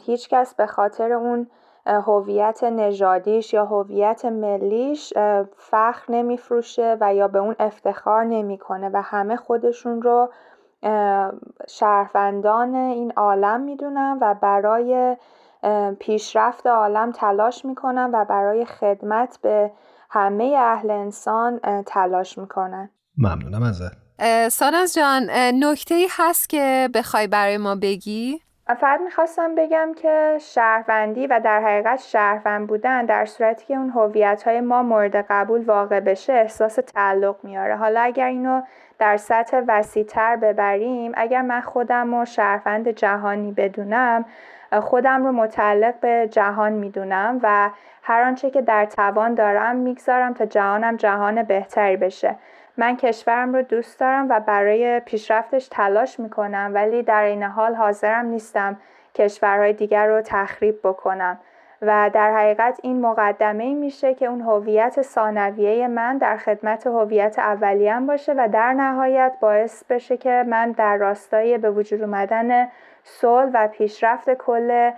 هیچکس 0.00 0.54
به 0.54 0.66
خاطر 0.66 1.12
اون 1.12 1.50
هویت 1.86 2.64
نژادیش 2.64 3.54
یا 3.54 3.64
هویت 3.64 4.24
ملیش 4.24 5.12
فخر 5.56 6.04
نمیفروشه 6.08 6.96
و 7.00 7.14
یا 7.14 7.28
به 7.28 7.38
اون 7.38 7.56
افتخار 7.58 8.24
نمی‌کنه 8.24 8.90
و 8.92 9.02
همه 9.02 9.36
خودشون 9.36 10.02
رو 10.02 10.32
شهروندان 11.68 12.74
این 12.74 13.12
عالم 13.16 13.60
می‌دونن 13.60 14.18
و 14.20 14.34
برای 14.34 15.16
پیشرفت 15.98 16.66
عالم 16.66 17.12
تلاش 17.12 17.64
می‌کنن 17.64 18.10
و 18.14 18.24
برای 18.24 18.64
خدمت 18.64 19.38
به 19.42 19.72
همه 20.10 20.54
اهل 20.58 20.90
انسان 20.90 21.60
تلاش 21.86 22.38
می‌کنن 22.38 22.90
ممنونم 23.18 23.62
ازت 23.62 24.02
ساناز 24.48 24.94
جان 24.94 25.30
نکته 25.64 25.94
ای 25.94 26.08
هست 26.10 26.48
که 26.48 26.88
بخوای 26.94 27.26
برای 27.26 27.56
ما 27.56 27.74
بگی؟ 27.74 28.40
فقط 28.74 29.00
می‌خواستم 29.00 29.54
بگم 29.54 29.92
که 29.96 30.36
شهروندی 30.40 31.26
و 31.26 31.40
در 31.40 31.60
حقیقت 31.60 32.00
شهروند 32.00 32.66
بودن 32.66 33.04
در 33.04 33.24
صورتی 33.24 33.66
که 33.66 33.74
اون 33.74 33.90
هویت 33.90 34.42
های 34.42 34.60
ما 34.60 34.82
مورد 34.82 35.16
قبول 35.16 35.64
واقع 35.64 36.00
بشه 36.00 36.32
احساس 36.32 36.74
تعلق 36.74 37.36
میاره. 37.42 37.76
حالا 37.76 38.00
اگر 38.00 38.26
اینو 38.26 38.62
در 38.98 39.16
سطح 39.16 39.60
وسیعتر 39.68 40.36
ببریم 40.36 41.12
اگر 41.14 41.42
من 41.42 41.60
خودم 41.60 42.14
رو 42.14 42.24
شهروند 42.24 42.88
جهانی 42.88 43.52
بدونم 43.52 44.24
خودم 44.80 45.24
رو 45.24 45.32
متعلق 45.32 45.94
به 46.00 46.28
جهان 46.30 46.72
می‌دونم 46.72 47.40
و 47.42 47.70
هر 48.02 48.22
آنچه 48.22 48.50
که 48.50 48.62
در 48.62 48.84
توان 48.84 49.34
دارم 49.34 49.76
می‌گذارم 49.76 50.34
تا 50.34 50.46
جهانم 50.46 50.96
جهان 50.96 51.42
بهتری 51.42 51.96
بشه. 51.96 52.36
من 52.76 52.96
کشورم 52.96 53.54
رو 53.54 53.62
دوست 53.62 54.00
دارم 54.00 54.26
و 54.28 54.40
برای 54.40 55.00
پیشرفتش 55.00 55.68
تلاش 55.68 56.20
می‌کنم 56.20 56.70
ولی 56.74 57.02
در 57.02 57.22
این 57.22 57.42
حال 57.42 57.74
حاضرم 57.74 58.26
نیستم 58.26 58.76
کشورهای 59.14 59.72
دیگر 59.72 60.06
رو 60.06 60.20
تخریب 60.20 60.78
بکنم. 60.84 61.38
و 61.82 62.10
در 62.12 62.36
حقیقت 62.36 62.80
این 62.82 63.00
مقدمه 63.00 63.74
میشه 63.74 64.14
که 64.14 64.26
اون 64.26 64.40
هویت 64.40 65.02
ثانویه 65.02 65.88
من 65.88 66.18
در 66.18 66.36
خدمت 66.36 66.86
هویت 66.86 67.38
اولیم 67.38 68.06
باشه 68.06 68.32
و 68.32 68.48
در 68.52 68.72
نهایت 68.72 69.32
باعث 69.40 69.84
بشه 69.84 70.16
که 70.16 70.44
من 70.48 70.70
در 70.72 70.96
راستای 70.96 71.58
به 71.58 71.70
وجود 71.70 72.02
اومدن 72.02 72.68
صلح 73.04 73.50
و 73.54 73.68
پیشرفت 73.68 74.34
کل 74.34 74.90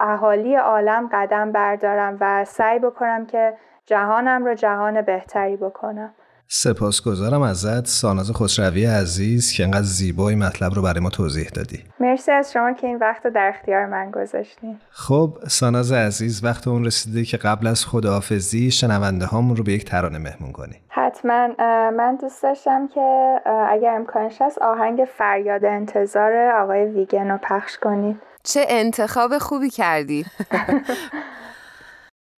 اهالی 0.00 0.56
عالم 0.56 1.08
قدم 1.12 1.52
بردارم 1.52 2.16
و 2.20 2.44
سعی 2.44 2.78
بکنم 2.78 3.26
که 3.26 3.54
جهانم 3.86 4.44
رو 4.44 4.54
جهان 4.54 5.02
بهتری 5.02 5.56
بکنم. 5.56 6.14
سپاسگزارم 6.56 7.42
ازت 7.42 7.86
ساناز 7.86 8.32
خسروی 8.32 8.86
عزیز 8.86 9.52
که 9.52 9.64
انقدر 9.64 9.82
زیبایی 9.82 10.36
مطلب 10.36 10.74
رو 10.74 10.82
برای 10.82 11.00
ما 11.00 11.10
توضیح 11.10 11.48
دادی. 11.48 11.84
مرسی 12.00 12.32
از 12.32 12.52
شما 12.52 12.72
که 12.72 12.86
این 12.86 12.98
وقت 12.98 13.24
رو 13.24 13.30
در 13.30 13.52
اختیار 13.54 13.86
من 13.86 14.10
گذاشتین. 14.10 14.78
خب 14.90 15.38
ساناز 15.48 15.92
عزیز 15.92 16.44
وقت 16.44 16.68
اون 16.68 16.84
رسیده 16.84 17.24
که 17.24 17.36
قبل 17.36 17.66
از 17.66 17.86
خداحافظی 17.86 18.70
شنونده 18.70 19.26
هامون 19.26 19.56
رو 19.56 19.64
به 19.64 19.72
یک 19.72 19.84
ترانه 19.84 20.18
مهمون 20.18 20.52
کنی. 20.52 20.74
حتما. 20.88 21.48
من 21.96 22.18
دوست 22.20 22.42
داشتم 22.42 22.88
که 22.88 23.36
اگر 23.70 23.94
امکانش 23.94 24.42
هست 24.42 24.58
آهنگ 24.58 25.00
فریاد 25.18 25.64
انتظار 25.64 26.32
آقای 26.62 26.84
ویگن 26.84 27.30
رو 27.30 27.38
پخش 27.42 27.78
کنید 27.82 28.16
چه 28.42 28.66
انتخاب 28.68 29.38
خوبی 29.38 29.70
کردی. 29.70 30.24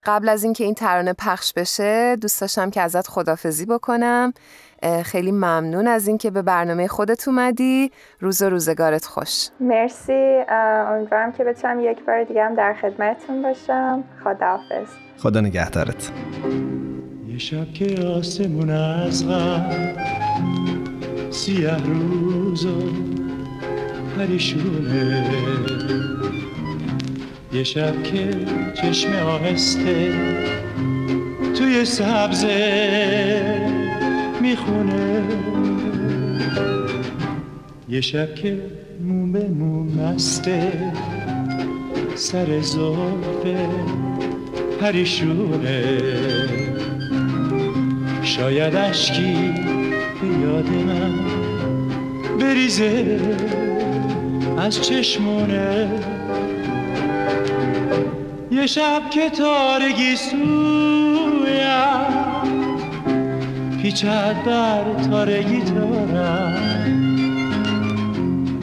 قبل 0.06 0.28
از 0.28 0.44
اینکه 0.44 0.64
این 0.64 0.74
ترانه 0.74 1.12
پخش 1.12 1.52
بشه 1.52 2.16
دوست 2.16 2.40
داشتم 2.40 2.70
که 2.70 2.80
ازت 2.80 3.08
خدافزی 3.08 3.66
بکنم. 3.66 4.32
خیلی 5.04 5.32
ممنون 5.32 5.86
از 5.86 6.08
اینکه 6.08 6.30
به 6.30 6.42
برنامه 6.42 6.88
خودت 6.88 7.28
اومدی. 7.28 7.90
روز 8.20 8.42
و 8.42 8.50
روزگارت 8.50 9.04
خوش. 9.04 9.48
مرسی. 9.60 10.44
امیدوارم 10.88 11.32
که 11.32 11.44
بتونم 11.44 11.80
یک 11.80 12.04
بار 12.04 12.24
دیگه 12.24 12.44
هم 12.44 12.54
در 12.54 12.74
خدمتتون 12.82 13.42
باشم. 13.42 14.04
خداحافظ. 14.24 14.88
خدا 15.18 15.40
نگهدارت. 15.40 16.10
یه 17.28 17.38
شب 17.38 17.72
که 17.72 18.06
آسمون 18.18 18.70
از 18.70 19.24
سیه 21.30 21.76
روز 21.76 22.66
و 22.66 22.80
پریشونه. 24.16 26.05
یه 27.56 27.64
شب 27.64 28.02
که 28.02 28.28
چشم 28.74 29.12
آهسته 29.12 30.14
توی 31.58 31.84
سبزه 31.84 33.70
می‌خونه. 34.40 35.22
یه 37.88 38.00
شب 38.00 38.34
که 38.34 38.58
مو 39.00 39.32
به 39.32 39.48
مو 39.48 39.84
مسته 39.84 40.72
سر 42.14 42.60
زلفه 42.60 43.68
پریشونه. 44.80 45.98
شاید 48.22 48.74
اشکی 48.74 49.34
به 50.20 50.28
یاد 50.42 50.68
من 50.68 51.14
بریزه 52.40 53.20
از 54.58 54.82
چشمونه. 54.82 55.88
یه 58.56 58.66
شب 58.66 59.10
که 59.10 59.30
تارگی 59.30 60.16
سویم 60.16 61.56
پیچد 63.82 64.36
بر 64.46 64.84
تارگی 65.10 65.60
تارم 65.60 66.56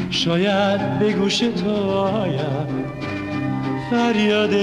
شاید 0.09 0.99
به 0.99 1.13
گوش 1.13 1.37
تو 1.39 1.91
آیم 1.91 2.67
فریاد 3.91 4.53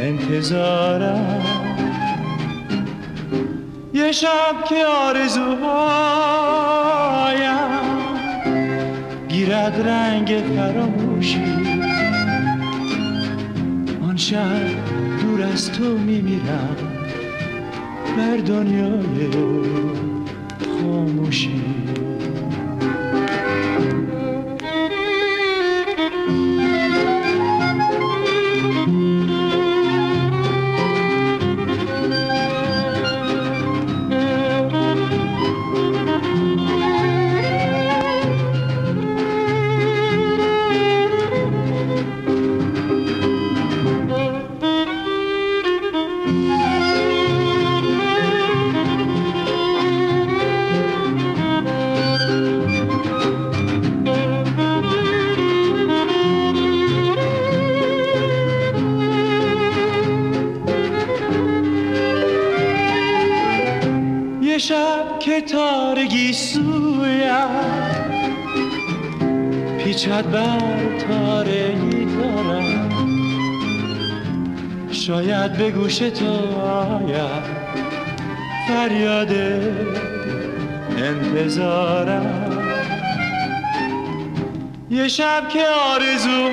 انتظارم. 0.00 1.42
یه 3.94 4.12
شب 4.12 4.64
که 4.68 4.86
آرزوهایم 4.86 5.54
گیرد 9.28 9.88
رنگ 9.88 10.42
فراموشی. 10.56 11.73
شب 14.34 14.66
دور 15.22 15.42
از 15.42 15.72
تو 15.72 15.98
میمیرم 15.98 16.76
بر 18.16 18.36
دنیای 18.36 19.28
پیچد 70.04 70.30
بر 70.30 70.98
تارگی 71.08 72.04
دارم 72.04 72.88
شاید 74.90 75.52
به 75.52 75.70
گوش 75.70 75.98
تو 75.98 76.60
آید. 76.60 77.44
فریاد 78.68 79.32
انتظارم. 80.96 82.50
یه 84.90 85.08
شب 85.08 85.48
که 85.48 85.64
آرزوهایم 85.94 86.44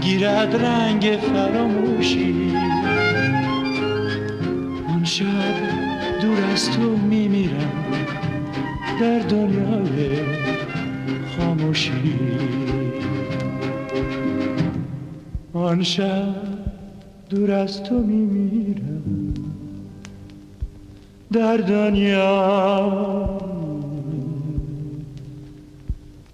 گیرد 0.00 0.56
رنگ 0.64 1.18
فراموشی. 1.32 2.52
شب 5.04 5.24
دور 6.22 6.38
از 6.52 6.70
تو 6.70 6.96
میمیرم. 6.96 7.83
در 9.00 9.18
دنیای 9.18 10.18
خاموشی. 11.38 11.92
آن 15.52 15.82
شب 15.82 16.34
دور 17.30 17.50
از 17.50 17.82
تو 17.82 17.94
میمیرم. 17.94 19.34
در 21.32 21.56
دنیا 21.56 23.40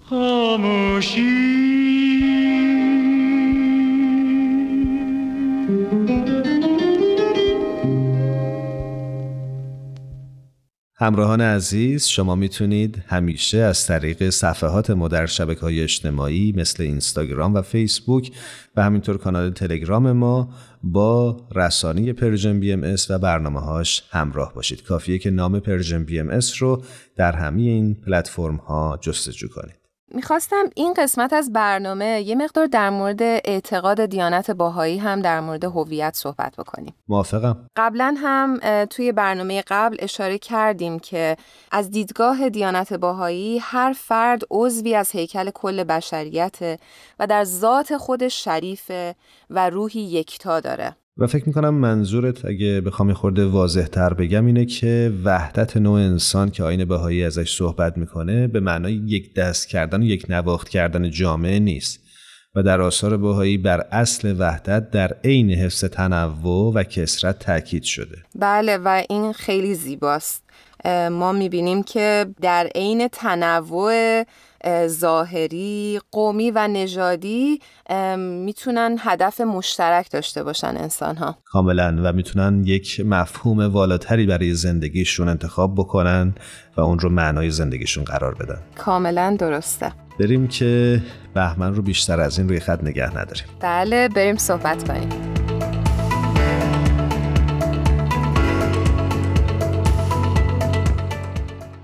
خاموشی. 0.09 1.60
همراهان 11.01 11.41
عزیز 11.41 12.05
شما 12.05 12.35
می‌تونید 12.35 13.03
همیشه 13.07 13.57
از 13.57 13.87
طریق 13.87 14.29
صفحات 14.29 14.89
ما 14.89 15.07
در 15.07 15.25
شبکه 15.25 15.61
های 15.61 15.83
اجتماعی 15.83 16.53
مثل 16.57 16.83
اینستاگرام 16.83 17.53
و 17.53 17.61
فیسبوک 17.61 18.31
و 18.75 18.83
همینطور 18.83 19.17
کانال 19.17 19.49
تلگرام 19.49 20.11
ما 20.11 20.49
با 20.83 21.47
رسانه 21.55 22.13
Persian 22.13 22.59
BMS 22.59 22.95
و 23.09 23.19
برنامه 23.19 23.59
هاش 23.59 24.03
همراه 24.09 24.53
باشید. 24.53 24.83
کافیه 24.83 25.17
که 25.17 25.31
نام 25.31 25.59
Persian 25.59 26.03
BMS 26.03 26.39
رو 26.59 26.83
در 27.15 27.31
همه 27.31 27.61
این 27.61 27.95
پلتفرم 27.95 28.55
ها 28.55 28.99
جستجو 29.01 29.47
کنید. 29.47 29.80
می‌خواستم 30.13 30.69
این 30.75 30.93
قسمت 30.93 31.33
از 31.33 31.53
برنامه 31.53 32.21
یه 32.21 32.35
مقدار 32.35 32.65
در 32.65 32.89
مورد 32.89 33.21
اعتقاد 33.21 34.05
دیانت 34.05 34.51
بهایی 34.51 34.97
هم 34.97 35.21
در 35.21 35.41
مورد 35.41 35.63
هویت 35.63 36.15
صحبت 36.15 36.55
بکنیم. 36.55 36.93
موافقم. 37.07 37.67
قبلا 37.75 38.15
هم 38.17 38.59
توی 38.85 39.11
برنامه 39.11 39.63
قبل 39.67 39.95
اشاره 39.99 40.37
کردیم 40.37 40.99
که 40.99 41.37
از 41.71 41.91
دیدگاه 41.91 42.49
دیانت 42.49 42.93
باهایی 42.93 43.59
هر 43.59 43.93
فرد 43.97 44.41
عضوی 44.51 44.95
از 44.95 45.11
هیکل 45.11 45.49
کل 45.49 45.83
بشریت 45.83 46.79
و 47.19 47.27
در 47.27 47.43
ذات 47.43 47.97
خودش 47.97 48.43
شریفه 48.43 49.15
و 49.49 49.69
روحی 49.69 50.01
یکتا 50.01 50.59
داره. 50.59 50.95
و 51.17 51.27
فکر 51.27 51.47
می‌کنم 51.47 51.73
منظورت 51.73 52.45
اگه 52.45 52.81
بخوام 52.81 53.13
خورده 53.13 53.45
واضح 53.45 53.85
تر 53.85 54.13
بگم 54.13 54.45
اینه 54.45 54.65
که 54.65 55.13
وحدت 55.23 55.77
نوع 55.77 55.99
انسان 55.99 56.51
که 56.51 56.63
آین 56.63 56.85
بهایی 56.85 57.23
ازش 57.23 57.57
صحبت 57.57 57.97
می‌کنه 57.97 58.47
به 58.47 58.59
معنای 58.59 58.93
یک 58.93 59.35
دست 59.35 59.67
کردن 59.67 60.01
و 60.01 60.05
یک 60.05 60.25
نواخت 60.29 60.69
کردن 60.69 61.09
جامعه 61.09 61.59
نیست 61.59 61.99
و 62.55 62.63
در 62.63 62.81
آثار 62.81 63.17
بهایی 63.17 63.57
بر 63.57 63.79
اصل 63.91 64.35
وحدت 64.39 64.91
در 64.91 65.15
عین 65.23 65.51
حفظ 65.51 65.85
تنوع 65.85 66.73
و 66.73 66.83
کسرت 66.83 67.39
تاکید 67.39 67.83
شده. 67.83 68.17
بله 68.35 68.77
و 68.77 69.03
این 69.09 69.33
خیلی 69.33 69.75
زیباست. 69.75 70.43
ما 71.11 71.31
می‌بینیم 71.31 71.83
که 71.83 72.25
در 72.41 72.69
عین 72.75 73.07
تنوع 73.07 74.23
ظاهری، 74.87 75.99
قومی 76.11 76.51
و 76.51 76.67
نژادی 76.67 77.59
می‌تونن 78.17 78.97
هدف 78.99 79.41
مشترک 79.41 80.11
داشته 80.11 80.43
باشن 80.43 80.77
انسان 80.77 81.17
ها 81.17 81.37
کاملا 81.45 82.01
و 82.03 82.13
می‌تونن 82.13 82.63
یک 82.65 83.01
مفهوم 83.05 83.59
والاتری 83.59 84.25
برای 84.25 84.53
زندگیشون 84.53 85.29
انتخاب 85.29 85.75
بکنن 85.75 86.35
و 86.77 86.81
اون 86.81 86.99
رو 86.99 87.09
معنای 87.09 87.49
زندگیشون 87.49 88.03
قرار 88.03 88.35
بدن. 88.35 88.61
کاملا 88.77 89.35
درسته. 89.39 89.91
بریم 90.19 90.47
که 90.47 91.01
بهمن 91.33 91.75
رو 91.75 91.81
بیشتر 91.81 92.19
از 92.19 92.39
این 92.39 92.49
روی 92.49 92.59
خط 92.59 92.83
نگه 92.83 93.09
نداریم. 93.09 93.45
بله 93.59 94.07
بریم 94.07 94.37
صحبت 94.37 94.87
کنیم. 94.87 95.40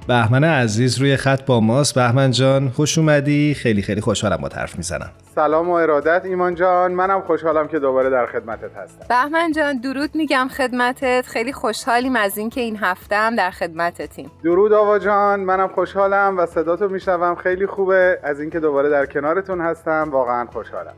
بهمن 0.08 0.44
عزیز 0.44 0.98
روی 0.98 1.18
خط 1.18 1.46
با 1.46 1.60
ماست. 1.60 1.96
بهمن 1.96 2.32
جان 2.32 2.70
خوش 2.70 2.98
اومدی. 2.98 3.54
خیلی 3.54 3.82
خیلی 3.82 4.02
خوشحالم 4.02 4.38
با 4.38 4.50
حرف 4.56 4.76
می‌زنم. 4.76 5.10
سلام 5.38 5.70
و 5.70 5.74
ارادت. 5.74 6.26
ایمان 6.26 6.56
جان 6.56 6.92
منم 6.92 7.22
خوشحالم 7.22 7.68
که 7.68 7.80
دوباره 7.80 8.10
در 8.10 8.26
خدمتت 8.26 8.76
هستم. 8.76 9.06
بهمن 9.10 9.52
جان 9.52 9.78
درود 9.78 10.10
میگم 10.14 10.48
خدمتت. 10.58 11.26
خیلی 11.28 11.54
خوشحالیم 11.54 12.16
از 12.16 12.38
اینکه 12.38 12.62
این 12.62 12.78
هفته 12.78 13.16
هم 13.16 13.36
در 13.36 13.52
خدمتتیم. 13.52 14.32
درود 14.44 14.74
آوا 14.74 15.00
جان 15.00 15.40
منم 15.40 15.68
خوشحالم 15.68 16.38
و 16.38 16.46
صداتو 16.46 16.90
میشنوم. 16.90 17.36
خیلی 17.36 17.68
خوبه. 17.68 18.20
از 18.24 18.40
اینکه 18.40 18.60
دوباره 18.60 18.90
در 18.90 19.06
کنارتون 19.06 19.62
هستم 19.62 20.08
واقعا 20.12 20.46
خوشحالم. 20.46 20.94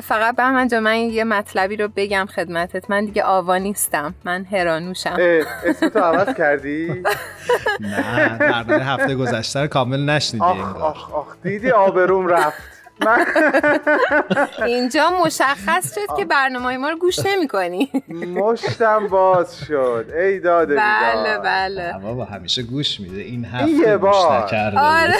فقط 0.00 0.36
بهمن 0.36 0.68
جان 0.68 0.82
من 0.82 0.98
یه 0.98 1.24
مطلبی 1.24 1.76
رو 1.76 1.88
بگم 1.96 2.26
خدمتت. 2.34 2.90
من 2.90 3.04
دیگه 3.04 3.22
آوا 3.22 3.56
نیستم. 3.56 4.14
من 4.24 4.44
هرانوشم 4.44 5.16
اسمتو 5.64 5.98
عوض 5.98 6.34
کردی؟ 6.34 7.02
نه 7.80 8.84
هفته 8.84 9.14
گذشته 9.14 9.68
کامل 9.68 10.10
نشنیدی 10.10 10.46
آخ 10.46 10.82
آخ 10.82 11.14
آخ 11.14 11.26
دیدی 11.42 11.70
آبروم 11.70 12.26
رفت. 12.26 12.73
اینجا 14.66 15.10
مشخص 15.24 15.94
شد 15.94 16.16
که 16.16 16.24
برنامه 16.24 16.76
ما 16.76 16.90
رو 16.90 16.96
گوش 16.98 17.18
نمی 17.26 17.48
کنی 17.48 17.90
مشتم 18.34 19.06
باز 19.08 19.58
شد. 19.58 20.06
ای 20.16 20.40
داده 20.40 20.76
بله 20.76 21.38
بله. 21.38 21.94
بابا 22.02 22.24
همیشه 22.24 22.62
گوش 22.62 23.00
میده. 23.00 23.20
این 23.22 23.44
هفته 23.44 23.70
یه 23.70 23.96
گوش 23.96 24.16
نکرده 24.30 24.78
آره. 24.78 25.16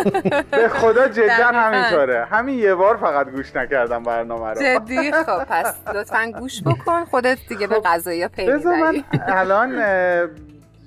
به 0.50 0.68
خدا 0.68 1.08
جدا 1.08 1.46
همینطوره. 1.52 2.24
همین 2.30 2.58
یه 2.58 2.74
بار 2.74 2.96
فقط 2.96 3.30
گوش 3.30 3.56
نکردم 3.56 4.02
برنامه 4.02 4.50
رو. 4.50 4.62
جدی؟ 4.62 5.12
خب 5.12 5.44
پس 5.44 5.74
لطفا 5.94 6.32
گوش 6.38 6.62
بکن. 6.62 7.04
خودت 7.04 7.38
دیگه 7.48 7.66
به 7.66 7.80
قضایی 7.84 8.28
پی 8.28 8.46
می‌بری 8.52 9.04
الان 9.28 9.82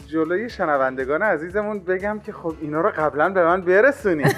جلوی 0.08 0.50
شنوندگان 0.50 1.22
عزیزمون 1.22 1.80
بگم 1.80 2.20
که 2.26 2.32
خب 2.34 2.54
اینا 2.62 2.82
رو 2.82 2.90
قبلا 2.98 3.30
به 3.30 3.44
من 3.46 3.62
برسونیم 3.62 4.28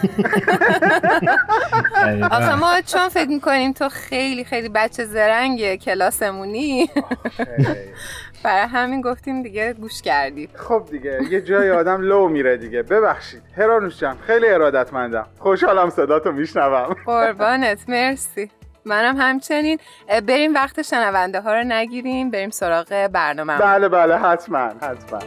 آخه 2.31 2.55
ما 2.55 2.81
چون 2.85 3.09
فکر 3.09 3.29
می‌کنیم 3.29 3.73
تو 3.73 3.89
خیلی 3.89 4.43
خیلی 4.43 4.69
بچه 4.69 5.05
زرنگ 5.05 5.75
کلاسمونی 5.75 6.89
برای 8.43 8.67
همین 8.67 9.01
گفتیم 9.01 9.43
دیگه 9.43 9.73
گوش 9.73 10.01
کردی. 10.01 10.49
خب 10.53 10.83
دیگه 10.91 11.19
یه 11.29 11.41
جای 11.41 11.71
آدم 11.71 12.01
لو 12.01 12.27
میره 12.27 12.57
دیگه. 12.57 12.83
ببخشید. 12.83 13.41
هرانوش 13.57 13.99
جان 13.99 14.17
خیلی 14.27 14.47
ارادتمندم. 14.47 15.27
خوشحالم 15.39 15.89
صداتو 15.89 16.31
میشنوم. 16.31 16.95
قربانت 17.05 17.89
مرسی. 17.89 18.51
منم 18.87 19.15
همچنین. 19.17 19.79
بریم 20.27 20.53
وقت 20.53 20.81
شنونده 20.81 21.41
ها 21.41 21.53
رو 21.53 21.63
نگیریم. 21.63 22.31
بریم 22.31 22.49
سراغ 22.49 23.07
برنامه. 23.13 23.57
بله 23.57 23.89
بله 23.89 24.17
حتما 24.17 24.57
حتما. 24.81 25.19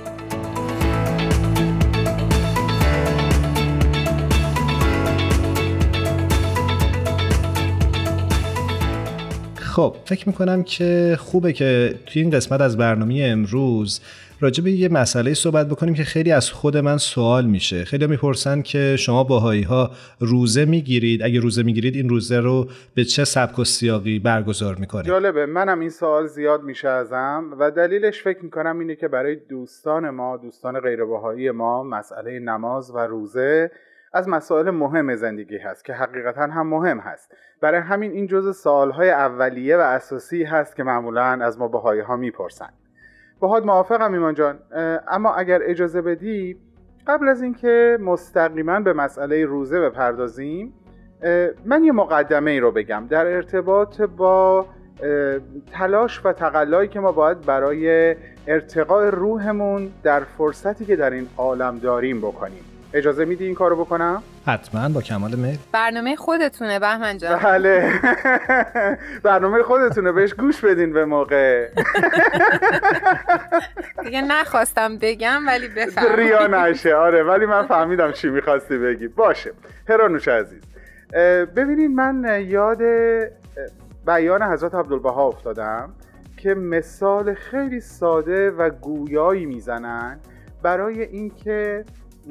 خب 9.56 9.96
فکر 10.04 10.28
می‌کنم 10.28 10.62
که 10.62 11.16
خوبه 11.20 11.52
که 11.52 11.94
توی 12.06 12.22
این 12.22 12.30
قسمت 12.30 12.60
از 12.60 12.76
برنامه 12.76 13.22
امروز 13.24 14.00
راجع 14.42 14.64
به 14.64 14.70
یه 14.70 14.88
مسئله 14.88 15.34
صحبت 15.34 15.68
بکنیم 15.68 15.94
که 15.94 16.04
خیلی 16.04 16.32
از 16.32 16.50
خود 16.50 16.76
من 16.76 16.96
سوال 16.96 17.46
میشه. 17.46 17.84
خیلی 17.84 18.06
می‌پرسن 18.06 18.62
که 18.62 18.96
شما 18.98 19.24
باهایی 19.24 19.62
ها 19.62 19.90
روزه 20.20 20.64
می‌گیرید. 20.64 21.22
اگه 21.22 21.40
روزه 21.40 21.62
می‌گیرید 21.62 21.96
این 21.96 22.08
روزه 22.08 22.40
رو 22.40 22.66
به 22.94 23.04
چه 23.04 23.24
سبک 23.24 23.58
و 23.58 23.64
سیاقی 23.64 24.18
برگزار 24.18 24.74
می‌کنید؟ 24.74 25.06
جالبه. 25.06 25.46
منم 25.46 25.80
این 25.80 25.90
سوال 25.90 26.26
زیاد 26.26 26.62
میشه 26.62 26.88
ازم 26.88 27.44
و 27.58 27.70
دلیلش 27.70 28.22
فکر 28.22 28.44
می‌کنم 28.44 28.78
اینه 28.78 28.96
که 28.96 29.08
برای 29.08 29.36
دوستان 29.36 30.10
ما 30.10 30.36
دوستان 30.36 30.80
غیر 30.80 31.04
باهایی 31.04 31.50
ما 31.50 31.82
مسئله 31.82 32.38
نماز 32.38 32.90
و 32.94 32.98
روزه 32.98 33.70
از 34.12 34.28
مسائل 34.28 34.70
مهم 34.70 35.16
زندگی 35.16 35.58
هست 35.58 35.84
که 35.84 35.92
حقیقتا 35.92 36.42
هم 36.42 36.66
مهم 36.66 36.98
هست. 36.98 37.34
برای 37.60 37.80
همین 37.80 38.10
این 38.10 38.26
جزء 38.26 38.52
سوالهای 38.52 39.10
اولیه 39.10 39.76
و 39.76 39.80
اساسی 39.80 40.44
هست 40.44 40.76
که 40.76 40.82
معمولا 40.82 41.22
از 41.22 41.58
ما 41.58 41.68
بهایی 41.68 42.00
ها 42.00 42.16
می‌پرسن. 42.16 42.68
باهات 43.40 43.64
موافقم 43.64 44.12
ایمان 44.12 44.34
جان 44.34 44.58
اما 45.08 45.34
اگر 45.34 45.60
اجازه 45.62 46.02
بدی 46.02 46.56
قبل 47.06 47.28
از 47.28 47.42
اینکه 47.42 47.98
مستقیما 48.00 48.80
به 48.80 48.92
مسئله 48.92 49.44
روزه 49.44 49.80
بپردازیم 49.80 50.74
من 51.64 51.84
یه 51.84 51.92
مقدمه 51.92 52.50
ای 52.50 52.60
رو 52.60 52.72
بگم 52.72 53.06
در 53.10 53.26
ارتباط 53.26 54.02
با 54.02 54.66
تلاش 55.72 56.26
و 56.26 56.32
تقلایی 56.32 56.88
که 56.88 57.00
ما 57.00 57.12
باید 57.12 57.40
برای 57.40 58.16
ارتقاء 58.46 59.10
روحمون 59.10 59.90
در 60.02 60.20
فرصتی 60.20 60.84
که 60.84 60.96
در 60.96 61.10
این 61.10 61.26
عالم 61.36 61.78
داریم 61.78 62.18
بکنیم 62.18 62.64
اجازه 62.94 63.24
میدی 63.24 63.44
این 63.44 63.54
کارو 63.54 63.76
بکنم؟ 63.76 64.22
حتما 64.50 64.88
با 64.88 65.02
کمال 65.02 65.34
میل 65.34 65.58
برنامه 65.72 66.16
خودتونه 66.16 66.78
بهمن 66.78 67.18
جان. 67.18 67.38
بله. 67.38 67.92
برنامه 69.24 69.62
خودتونه. 69.62 70.12
بهش 70.12 70.34
گوش 70.34 70.64
بدین 70.64 70.92
به 70.92 71.04
موقع. 71.04 71.68
دیگه 74.04 74.22
نخواستم 74.22 74.98
بگم 74.98 75.46
ولی 75.46 75.68
بفهم 75.68 76.16
ریا 76.16 76.46
نشه. 76.46 76.94
آره 76.94 77.22
ولی 77.22 77.46
من 77.46 77.66
فهمیدم 77.66 78.12
چی 78.12 78.28
می‌خواستی 78.28 78.78
بگی. 78.78 79.08
باشه. 79.08 79.52
هرانوش 79.88 80.28
عزیز. 80.28 80.62
ببینید 81.56 81.90
من 81.90 82.44
یاد 82.46 82.82
بیان 84.06 84.42
حضرت 84.42 84.74
عبدالبها 84.74 85.24
افتادم 85.28 85.92
که 86.36 86.54
مثال 86.54 87.34
خیلی 87.34 87.80
ساده 87.80 88.50
و 88.50 88.70
گویایی 88.70 89.46
می‌زنن 89.46 90.18
برای 90.62 91.02
اینکه 91.02 91.84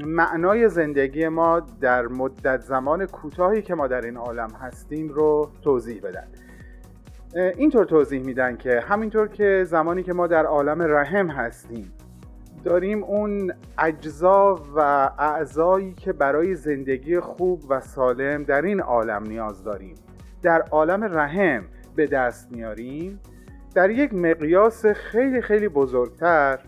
معنای 0.06 0.70
زندگی 0.70 1.28
ما 1.28 1.60
در 1.60 2.08
مدت 2.08 2.62
زمان 2.62 3.06
کوتاهی 3.06 3.62
که 3.62 3.76
ما 3.76 3.88
در 3.88 4.02
این 4.02 4.18
عالم 4.18 4.50
هستیم 4.62 5.10
رو 5.10 5.52
توضیح 5.62 6.02
بدن. 6.02 6.28
اینطور 7.36 7.86
توضیح 7.86 8.22
میدن 8.22 8.58
که 8.58 8.80
همینطور 8.80 9.28
که 9.28 9.64
زمانی 9.68 10.04
که 10.04 10.14
ما 10.14 10.28
در 10.28 10.46
عالم 10.46 10.82
رحم 10.82 11.28
هستیم 11.28 11.94
داریم 12.64 13.04
اون 13.04 13.54
اجزا 13.78 14.62
و 14.76 14.80
اعضایی 15.20 15.94
که 15.94 16.14
برای 16.14 16.56
زندگی 16.56 17.20
خوب 17.20 17.64
و 17.70 17.80
سالم 17.80 18.44
در 18.44 18.62
این 18.62 18.80
عالم 18.80 19.24
نیاز 19.24 19.64
داریم. 19.64 19.96
در 20.42 20.62
عالم 20.62 21.04
رحم 21.04 21.64
به 21.96 22.08
دست 22.08 22.52
میاریم. 22.52 23.20
در 23.76 23.90
یک 23.90 24.14
مقیاس 24.14 24.86
خیلی 24.86 25.42
خیلی 25.42 25.68
بزرگتر 25.68 26.60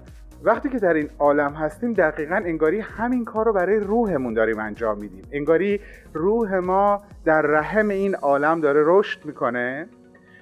وقتی 0.43 0.69
که 0.69 0.79
در 0.79 0.93
این 0.93 1.09
عالم 1.19 1.53
هستیم 1.53 1.93
دقیقا 1.93 2.35
انگاری 2.35 2.79
همین 2.79 3.25
کار 3.25 3.45
رو 3.45 3.53
برای 3.53 3.79
روحمون 3.79 4.33
داریم 4.33 4.59
انجام 4.59 4.97
میدیم. 4.97 5.23
انگاری 5.31 5.79
روح 6.13 6.55
ما 6.55 7.01
در 7.25 7.41
رحم 7.41 7.89
این 7.89 8.15
عالم 8.15 8.61
داره 8.61 8.83
رشد 8.85 9.25
می‌کنه 9.25 9.87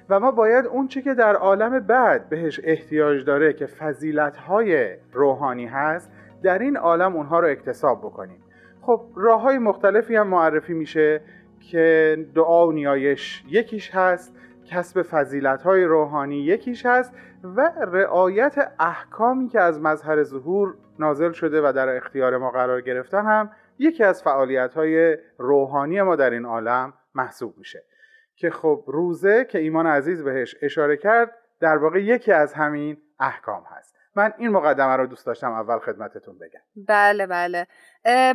و 0.10 0.20
ما 0.20 0.32
باید 0.32 0.66
اون 0.66 0.88
چی 0.88 1.02
که 1.02 1.14
در 1.14 1.36
عالم 1.36 1.80
بعد 1.80 2.30
بهش 2.30 2.60
احتیاج 2.64 3.26
داره 3.26 3.54
که 3.54 3.66
فضیلت 3.66 4.38
های 4.38 4.96
روحانی 5.14 5.66
هست 5.66 6.12
در 6.44 6.60
این 6.60 6.78
عالم 6.78 7.16
اونها 7.16 7.40
رو 7.40 7.48
اکتساب 7.48 8.00
بکنیم. 8.00 8.44
خب 8.82 9.02
راه 9.16 9.42
های 9.42 9.58
مختلفی 9.58 10.16
هم 10.16 10.28
معرفی 10.28 10.74
میشه 10.74 11.22
که 11.60 12.18
دعا 12.36 12.68
و 12.68 12.72
نیایش 12.72 13.44
یکیش 13.50 13.96
هست 13.96 14.36
کسب 14.66 15.02
فضیلت 15.02 15.62
های 15.62 15.84
روحانی 15.84 16.36
یکیش 16.36 16.86
هست 16.86 17.14
و 17.44 17.72
رعایت 17.78 18.74
احکامی 18.80 19.48
که 19.48 19.60
از 19.60 19.80
مظهر 19.80 20.24
ظهور 20.24 20.76
نازل 21.00 21.32
شده 21.32 21.62
و 21.62 21.74
در 21.74 21.96
اختیار 21.96 22.38
ما 22.38 22.52
قرار 22.52 22.82
گرفتن 22.82 23.26
هم 23.26 23.52
یکی 23.78 24.04
از 24.04 24.24
فعالیت 24.24 24.74
های 24.74 25.18
روحانی 25.38 26.02
ما 26.02 26.16
در 26.16 26.30
این 26.30 26.46
عالم 26.46 26.94
محسوب 27.16 27.58
میشه. 27.58 27.84
که 28.36 28.50
خب 28.50 28.84
روزه 28.88 29.46
که 29.46 29.60
ایمان 29.60 29.88
عزیز 29.88 30.24
بهش 30.24 30.56
اشاره 30.62 30.98
کرد 30.98 31.36
در 31.60 31.78
واقع 31.78 32.04
یکی 32.04 32.32
از 32.32 32.54
همین 32.54 32.98
احکام 33.20 33.64
هست. 33.68 33.89
من 34.20 34.34
این 34.38 34.50
مقدمه 34.50 34.96
رو 34.96 35.08
دوست 35.08 35.26
داشتم 35.26 35.52
اول 35.52 35.80
خدمتتون 35.80 36.38
بگم. 36.38 36.60
بله 36.88 37.28
بله. 37.28 37.68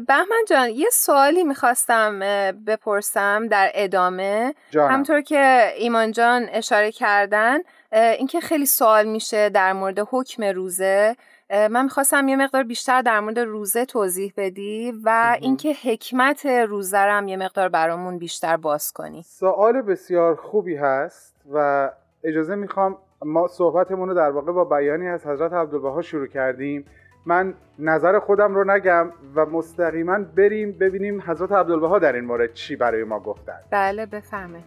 بهمن 0.09 0.45
جان 0.49 0.68
یه 0.68 0.89
سوالی 0.93 1.45
می‌خواستم 1.45 2.20
بپرسم 2.66 3.49
در 3.49 3.70
ادامه. 3.74 4.55
جانم. 4.70 4.95
همطور 4.95 5.20
که 5.20 5.72
ایمان 5.76 6.12
جان 6.12 6.49
اشاره 6.53 6.93
کردن 6.93 7.59
اینکه 7.93 8.41
خیلی 8.41 8.66
سوال 8.66 9.07
میشه 9.07 9.49
در 9.49 9.72
مورد 9.72 9.99
حکم 10.11 10.45
روزه. 10.45 11.16
من 11.51 11.82
می‌خواستم 11.82 12.28
یه 12.28 12.37
مقدار 12.37 12.62
بیشتر 12.62 13.03
در 13.03 13.20
مورد 13.20 13.39
روزه 13.39 13.85
توضیح 13.85 14.32
بدی 14.37 14.93
و 15.05 15.37
اینکه 15.41 15.72
حکمت 15.82 16.47
روزه 16.47 16.99
هم 16.99 17.28
یه 17.28 17.37
مقدار 17.37 17.68
برامون 17.68 18.18
بیشتر 18.18 18.57
باز 18.57 18.93
کنی. 18.93 19.22
سوال 19.22 19.82
بسیار 19.82 20.37
خوبی 20.37 20.76
هست 20.76 21.35
و 21.53 21.91
اجازه 22.24 22.55
می‌خوام 22.55 22.99
ما 23.25 23.49
صحبتمون 23.49 24.09
رو 24.09 24.14
در 24.14 24.31
واقع 24.31 24.53
با 24.53 24.64
بیانی 24.64 25.09
از 25.09 25.27
حضرت 25.27 25.53
عبدالبها 25.53 26.03
شروع 26.03 26.27
کردیم. 26.27 26.85
من 27.27 27.55
نظر 27.79 28.18
خودم 28.18 28.55
رو 28.55 28.70
نگم 28.70 29.11
و 29.35 29.47
مستقیما 29.47 30.18
بریم 30.37 30.72
ببینیم 30.72 31.22
حضرت 31.27 31.53
عبدالبها 31.53 31.99
در 31.99 32.12
این 32.12 32.25
مورد 32.25 32.53
چی 32.53 32.77
برای 32.77 33.05
ما 33.05 33.20
گفتن. 33.20 33.59
بله 33.70 34.07
بفهمه. 34.07 34.59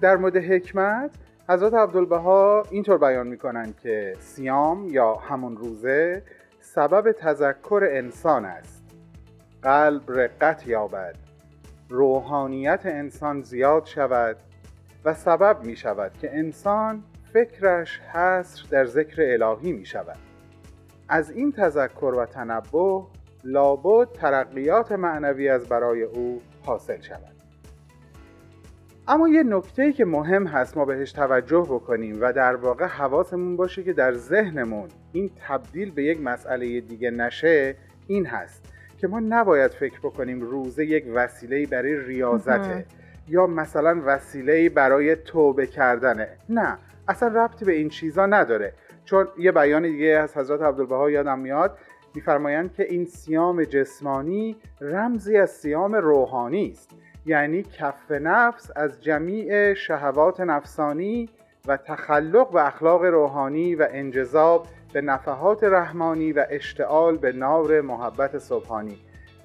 در 0.00 0.16
مورد 0.16 0.36
حکمت 0.36 1.10
حضرت 1.48 1.74
عبدالبها 1.74 2.62
اینطور 2.70 2.98
بیان 2.98 3.26
می‌کنن 3.26 3.74
که 3.82 4.16
سیام 4.18 4.88
یا 4.88 5.14
همون 5.14 5.56
روزه 5.56 6.22
سبب 6.60 7.12
تذکر 7.12 7.88
انسان 7.90 8.44
است. 8.44 8.82
قلب 9.62 10.02
رقت 10.08 10.66
یابد 10.66 11.14
روحانیت 11.88 12.80
انسان 12.84 13.42
زیاد 13.42 13.86
شود 13.86 14.36
و 15.04 15.14
سبب 15.14 15.56
می 15.64 15.76
شود 15.76 16.12
که 16.20 16.38
انسان 16.38 17.02
فکرش 17.32 18.00
حصر 18.00 18.64
در 18.70 18.84
ذکر 18.84 19.22
الهی 19.22 19.72
می 19.72 19.86
شود 19.86 20.16
از 21.08 21.30
این 21.30 21.52
تذکر 21.52 22.14
و 22.18 22.26
تنبه 22.26 23.02
لابد 23.44 24.08
ترقیات 24.12 24.92
معنوی 24.92 25.48
از 25.48 25.66
برای 25.66 26.02
او 26.02 26.42
حاصل 26.66 27.00
شود. 27.00 27.32
اما 29.08 29.28
یه 29.28 29.42
نکته 29.42 29.92
که 29.92 30.04
مهم 30.04 30.46
هست 30.46 30.76
ما 30.76 30.84
بهش 30.84 31.12
توجه 31.12 31.66
بکنیم 31.70 32.18
و 32.20 32.32
در 32.32 32.56
واقع 32.56 32.86
حواسمون 32.86 33.56
باشه 33.56 33.82
که 33.82 33.92
در 33.92 34.12
ذهنمون 34.12 34.88
این 35.12 35.30
تبدیل 35.48 35.90
به 35.90 36.04
یک 36.04 36.20
مسئله 36.20 36.80
دیگه 36.80 37.10
نشه 37.10 37.76
این 38.06 38.26
هست 38.26 38.64
که 38.98 39.08
ما 39.08 39.20
نباید 39.20 39.70
فکر 39.70 39.98
بکنیم 39.98 40.40
روزه 40.40 40.86
یک 40.86 41.04
وسیله 41.14 41.66
برای 41.66 41.96
ریاضته 41.96 42.86
یا 43.28 43.46
مثلا 43.46 44.02
وسیله 44.04 44.68
برای 44.68 45.16
توبه 45.16 45.66
کردنه. 45.66 46.28
نه. 46.48 46.78
اصلا 47.12 47.44
ربطی 47.44 47.64
به 47.64 47.72
این 47.72 47.88
چیزا 47.88 48.26
نداره. 48.26 48.72
چون 49.04 49.28
یه 49.38 49.52
بیان 49.52 49.82
دیگه 49.82 50.06
از 50.06 50.36
حضرت 50.36 50.62
عبدالبها 50.62 51.10
یادم 51.10 51.38
میاد 51.38 51.78
میفرمایند 52.14 52.72
که 52.72 52.82
این 52.82 53.04
سیام 53.04 53.64
جسمانی 53.64 54.56
رمزی 54.80 55.36
از 55.36 55.50
سیام 55.50 55.94
روحانی 55.94 56.70
است. 56.70 56.90
یعنی 57.26 57.62
کف 57.62 58.10
نفس 58.10 58.70
از 58.76 59.02
جمیع 59.02 59.74
شهوات 59.74 60.40
نفسانی 60.40 61.28
و 61.68 61.76
تخلق 61.76 62.54
و 62.54 62.58
اخلاق 62.58 63.04
روحانی 63.04 63.74
و 63.74 63.88
انجذاب 63.90 64.66
به 64.92 65.00
نفحات 65.00 65.64
رحمانی 65.64 66.32
و 66.32 66.46
اشتعال 66.50 67.16
به 67.16 67.32
نار 67.32 67.80
محبت 67.80 68.38
صبحانی. 68.38 68.98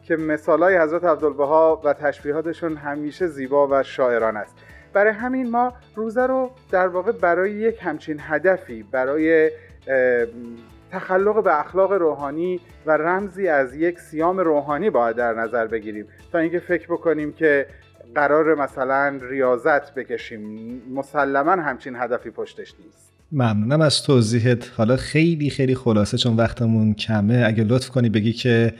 که 0.04 0.16
مثالای 0.16 0.78
حضرت 0.78 1.04
عبدالبها 1.04 1.82
و 1.84 1.94
تشبیهاتشون 1.94 2.76
همیشه 2.76 3.28
زیبا 3.28 3.68
و 3.72 3.84
شاعران 3.84 4.38
است. 4.38 4.56
برای 4.98 5.14
همین 5.14 5.50
ما 5.50 5.74
روزه 5.96 6.26
رو 6.26 6.52
در 6.72 6.88
واقع 6.88 7.12
برای 7.12 7.52
یک 7.52 7.80
همچین 7.82 8.18
هدفی 8.20 8.84
برای 8.84 9.52
تخلق 10.92 11.44
به 11.44 11.60
اخلاق 11.60 11.94
روحانی 11.94 12.60
و 12.86 12.92
رمزی 12.92 13.48
از 13.48 13.76
یک 13.76 14.00
سیام 14.00 14.40
روحانی 14.40 14.90
باید 14.90 15.16
در 15.16 15.34
نظر 15.34 15.68
بگیریم. 15.68 16.08
تا 16.32 16.40
اینکه 16.40 16.60
فکر 16.60 16.88
بکنیم 16.88 17.34
که 17.34 17.66
قرار 18.16 18.56
مثلا 18.56 19.20
ریاضت 19.22 19.94
بکشیم 19.94 20.82
مسلما 20.96 21.52
همچین 21.52 21.96
هدفی 21.96 22.30
پشتش 22.30 22.76
نیست. 22.80 23.17
ممنونم 23.32 23.82
از 23.82 24.04
توضیحت. 24.04 24.72
حالا 24.78 24.96
خیلی 24.96 25.50
خیلی 25.50 25.76
خلاصه 25.76 26.18
چون 26.18 26.36
وقتمون 26.36 26.94
کمه. 26.94 27.44
اگه 27.46 27.64
لطف 27.64 27.90
کنی 27.90 28.10
بگی 28.10 28.34
که 28.34 28.74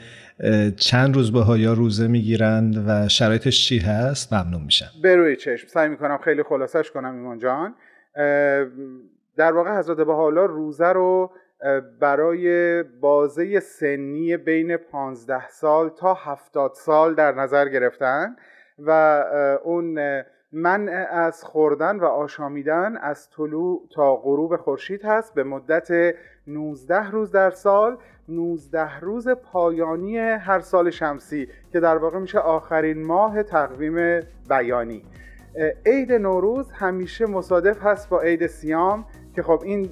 چند 0.76 1.14
روز 1.14 1.32
به 1.32 1.60
یا 1.60 1.72
روزه 1.72 2.06
می‌گیرند 2.06 2.84
و 2.86 3.08
شرایطش 3.08 3.68
چی 3.68 3.78
هست؟ 3.78 4.32
ممنون 4.32 4.62
میشم. 4.62 4.90
به 5.02 5.16
روی 5.16 5.36
چشم. 5.36 5.68
سعی 5.68 5.88
می‌کنم 5.88 6.18
خیلی 6.24 6.42
خلاصش 6.42 6.90
کنم 6.90 7.14
ایمان 7.14 7.38
جان. 7.38 7.74
در 9.36 9.52
واقع 9.52 9.78
حضرت 9.78 10.06
حالا 10.06 10.44
روزه 10.44 10.86
رو 10.86 11.30
برای 12.00 12.82
بازه 12.82 13.60
سنی 13.60 14.36
بین 14.36 14.76
15 14.76 15.48
سال 15.48 15.88
تا 15.88 16.14
70 16.14 16.72
سال 16.74 17.14
در 17.14 17.32
نظر 17.32 17.68
گرفتن 17.68 18.36
و 18.78 19.22
اون 19.64 19.98
منع 20.52 21.06
از 21.10 21.44
خوردن 21.44 21.96
و 21.96 22.04
آشامیدن 22.04 22.96
از 22.96 23.30
طلوع 23.30 23.82
تا 23.94 24.16
غروب 24.16 24.56
خورشید 24.56 25.04
هست. 25.04 25.34
به 25.34 25.44
مدت 25.44 26.14
19 26.46 27.10
روز 27.10 27.32
در 27.32 27.50
سال 27.50 27.96
19 28.28 29.00
روز 29.00 29.28
پایانی 29.28 30.18
هر 30.18 30.60
سال 30.60 30.90
شمسی 30.90 31.48
که 31.72 31.80
در 31.80 31.96
واقع 31.96 32.18
میشه 32.18 32.38
آخرین 32.38 33.06
ماه 33.06 33.42
تقویم 33.42 34.20
بیانی. 34.48 35.04
عید 35.86 36.12
نوروز 36.12 36.72
همیشه 36.72 37.26
مصادف 37.26 37.82
هست 37.82 38.08
با 38.08 38.20
عید 38.20 38.46
سیام 38.46 39.06
که 39.34 39.42
خب 39.42 39.60
این 39.64 39.90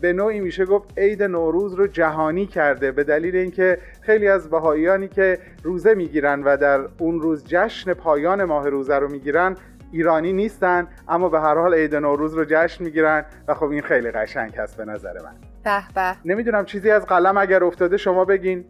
به 0.00 0.12
نوعی 0.12 0.40
میشه 0.40 0.64
گفت 0.64 0.98
عید 0.98 1.22
نوروز 1.22 1.74
رو 1.74 1.86
جهانی 1.86 2.46
کرده 2.46 2.92
به 2.92 3.04
دلیل 3.04 3.36
اینکه 3.36 3.78
خیلی 4.00 4.28
از 4.28 4.50
بهاییانی 4.50 5.08
که 5.08 5.38
روزه 5.62 5.94
می‌گیرن 5.94 6.42
و 6.42 6.56
در 6.56 6.80
اون 6.98 7.20
روز 7.20 7.44
جشن 7.44 7.94
پایان 7.94 8.44
ماه 8.44 8.68
روزه 8.68 8.94
رو 8.98 9.10
می‌گیرن 9.10 9.56
ایرانی 9.92 10.32
نیستن 10.32 10.88
اما 11.08 11.28
به 11.28 11.40
هر 11.40 11.54
حال 11.54 11.74
عید 11.74 11.94
نوروز 11.94 12.34
رو 12.34 12.44
جشن 12.48 12.84
می‌گیرن 12.84 13.24
و 13.48 13.54
خب 13.54 13.70
این 13.70 13.82
خیلی 13.82 14.10
قشنگ 14.10 14.54
هست 14.56 14.76
به 14.76 14.84
نظر 14.84 15.12
من. 15.12 15.34
به 15.64 15.82
به. 15.94 16.16
نمی‌دونم 16.24 16.64
چیزی 16.64 16.90
از 16.90 17.06
قلم 17.06 17.36
اگر 17.36 17.64
افتاده 17.64 17.96
شما 17.96 18.24
بگین. 18.24 18.64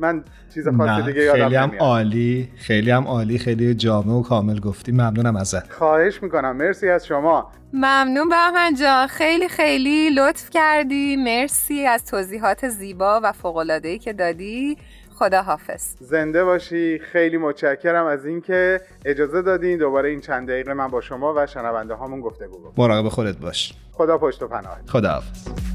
من 0.00 0.24
چیز 0.54 0.68
خاصی 0.68 1.02
دیگه 1.02 1.22
یادم 1.22 1.42
خیلی 1.42 1.56
هم 1.56 1.72
عالی 1.80 2.48
خیلی 2.56 2.90
هم 2.90 3.04
عالی 3.04 3.38
خیلی 3.38 3.74
جامع 3.74 4.12
و 4.12 4.22
کامل 4.22 4.60
گفتی. 4.60 4.92
ممنونم 4.92 5.36
ازت. 5.36 5.72
خواهش 5.72 6.22
می‌کنم. 6.22 6.56
مرسی 6.56 6.88
از 6.88 7.06
شما. 7.06 7.52
ممنون 7.72 8.28
بهمن 8.28 8.74
جان. 8.74 9.06
خیلی 9.06 9.48
خیلی 9.48 10.10
لطف 10.10 10.50
کردی. 10.50 11.16
مرسی 11.16 11.86
از 11.86 12.04
توضیحات 12.06 12.68
زیبا 12.68 13.20
و 13.22 13.32
فوق‌العاده‌ای 13.32 13.98
که 13.98 14.12
دادی. 14.12 14.76
خدا 15.14 15.42
حافظ. 15.42 15.94
زنده 16.00 16.44
باشی. 16.44 16.98
خیلی 16.98 17.36
متشکرم 17.36 18.06
از 18.06 18.26
اینکه 18.26 18.80
اجازه 19.04 19.42
دادین 19.42 19.78
دوباره 19.78 20.08
این 20.08 20.20
چند 20.20 20.48
دقیقه 20.48 20.74
من 20.74 20.88
با 20.88 21.00
شما 21.00 21.34
و 21.36 21.46
شنونده 21.46 21.94
هامون 21.94 22.20
گفتگو 22.20 22.58
بکنم. 22.58 22.72
مراقب 22.84 23.08
خودت 23.08 23.36
باش. 23.36 23.72
خدا 23.92 24.18
پشت 24.18 24.42
و 24.42 24.48
پناه 24.48 24.78
خدا 24.86 25.10
حافظ 25.10 25.67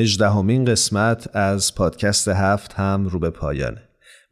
هجدهمین 0.00 0.64
قسمت 0.64 1.36
از 1.36 1.74
پادکست 1.74 2.28
هفت 2.28 2.72
هم 2.72 3.06
رو 3.06 3.18
به 3.18 3.30
پایانه. 3.30 3.82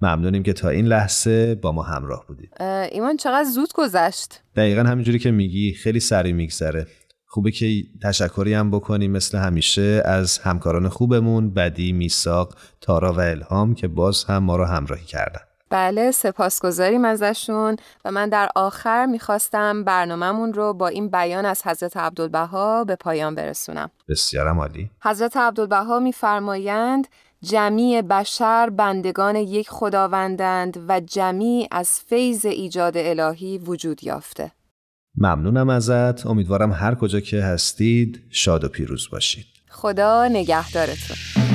ممنونیم 0.00 0.42
که 0.42 0.52
تا 0.52 0.68
این 0.68 0.86
لحظه 0.86 1.54
با 1.54 1.72
ما 1.72 1.82
همراه 1.82 2.24
بودید. 2.26 2.50
ایمان 2.92 3.16
چقدر 3.16 3.48
زود 3.54 3.72
گذشت. 3.74 4.42
دقیقا 4.56 4.82
همینجوری 4.82 5.18
که 5.18 5.30
میگی 5.30 5.72
خیلی 5.72 6.00
سریع 6.00 6.32
میگذره. 6.32 6.86
خوبه 7.26 7.50
که 7.50 7.82
تشکری 8.02 8.54
هم 8.54 8.70
بکنیم 8.70 9.10
مثل 9.10 9.38
همیشه 9.38 10.02
از 10.04 10.38
همکاران 10.38 10.88
خوبمون 10.88 11.54
بدی، 11.54 11.92
میساق، 11.92 12.54
تارا 12.80 13.12
و 13.12 13.20
الهام 13.20 13.74
که 13.74 13.88
باز 13.88 14.24
هم 14.24 14.38
ما 14.38 14.56
رو 14.56 14.64
همراهی 14.64 15.04
کردن. 15.04 15.40
بله 15.70 16.10
سپاسگزاریم 16.10 17.04
ازشون 17.04 17.76
و 18.04 18.10
من 18.10 18.28
در 18.28 18.48
آخر 18.54 19.06
می‌خواستم 19.06 19.84
برنامهمون 19.84 20.52
رو 20.52 20.72
با 20.72 20.88
این 20.88 21.08
بیان 21.08 21.44
از 21.44 21.66
حضرت 21.66 21.96
عبدالبها 21.96 22.84
به 22.84 22.96
پایان 22.96 23.34
برسونم. 23.34 23.90
بسیارم 24.08 24.58
عالی. 24.58 24.90
حضرت 25.02 25.36
عبدالبها 25.36 25.98
میفرمایند 25.98 27.08
جمیع 27.42 28.02
بشر 28.02 28.70
بندگان 28.70 29.36
یک 29.36 29.70
خداوندند 29.70 30.84
و 30.88 31.00
جمیع 31.00 31.68
از 31.70 31.90
فیض 32.06 32.46
ایجاد 32.46 32.96
الهی 32.96 33.58
وجود 33.58 34.04
یافته. 34.04 34.52
ممنونم 35.16 35.68
ازت. 35.68 36.26
امیدوارم 36.26 36.72
هر 36.72 36.94
کجا 36.94 37.20
که 37.20 37.42
هستید 37.42 38.22
شاد 38.30 38.64
و 38.64 38.68
پیروز 38.68 39.08
باشید. 39.10 39.46
خدا 39.70 40.28
نگهدارتون. 40.28 41.47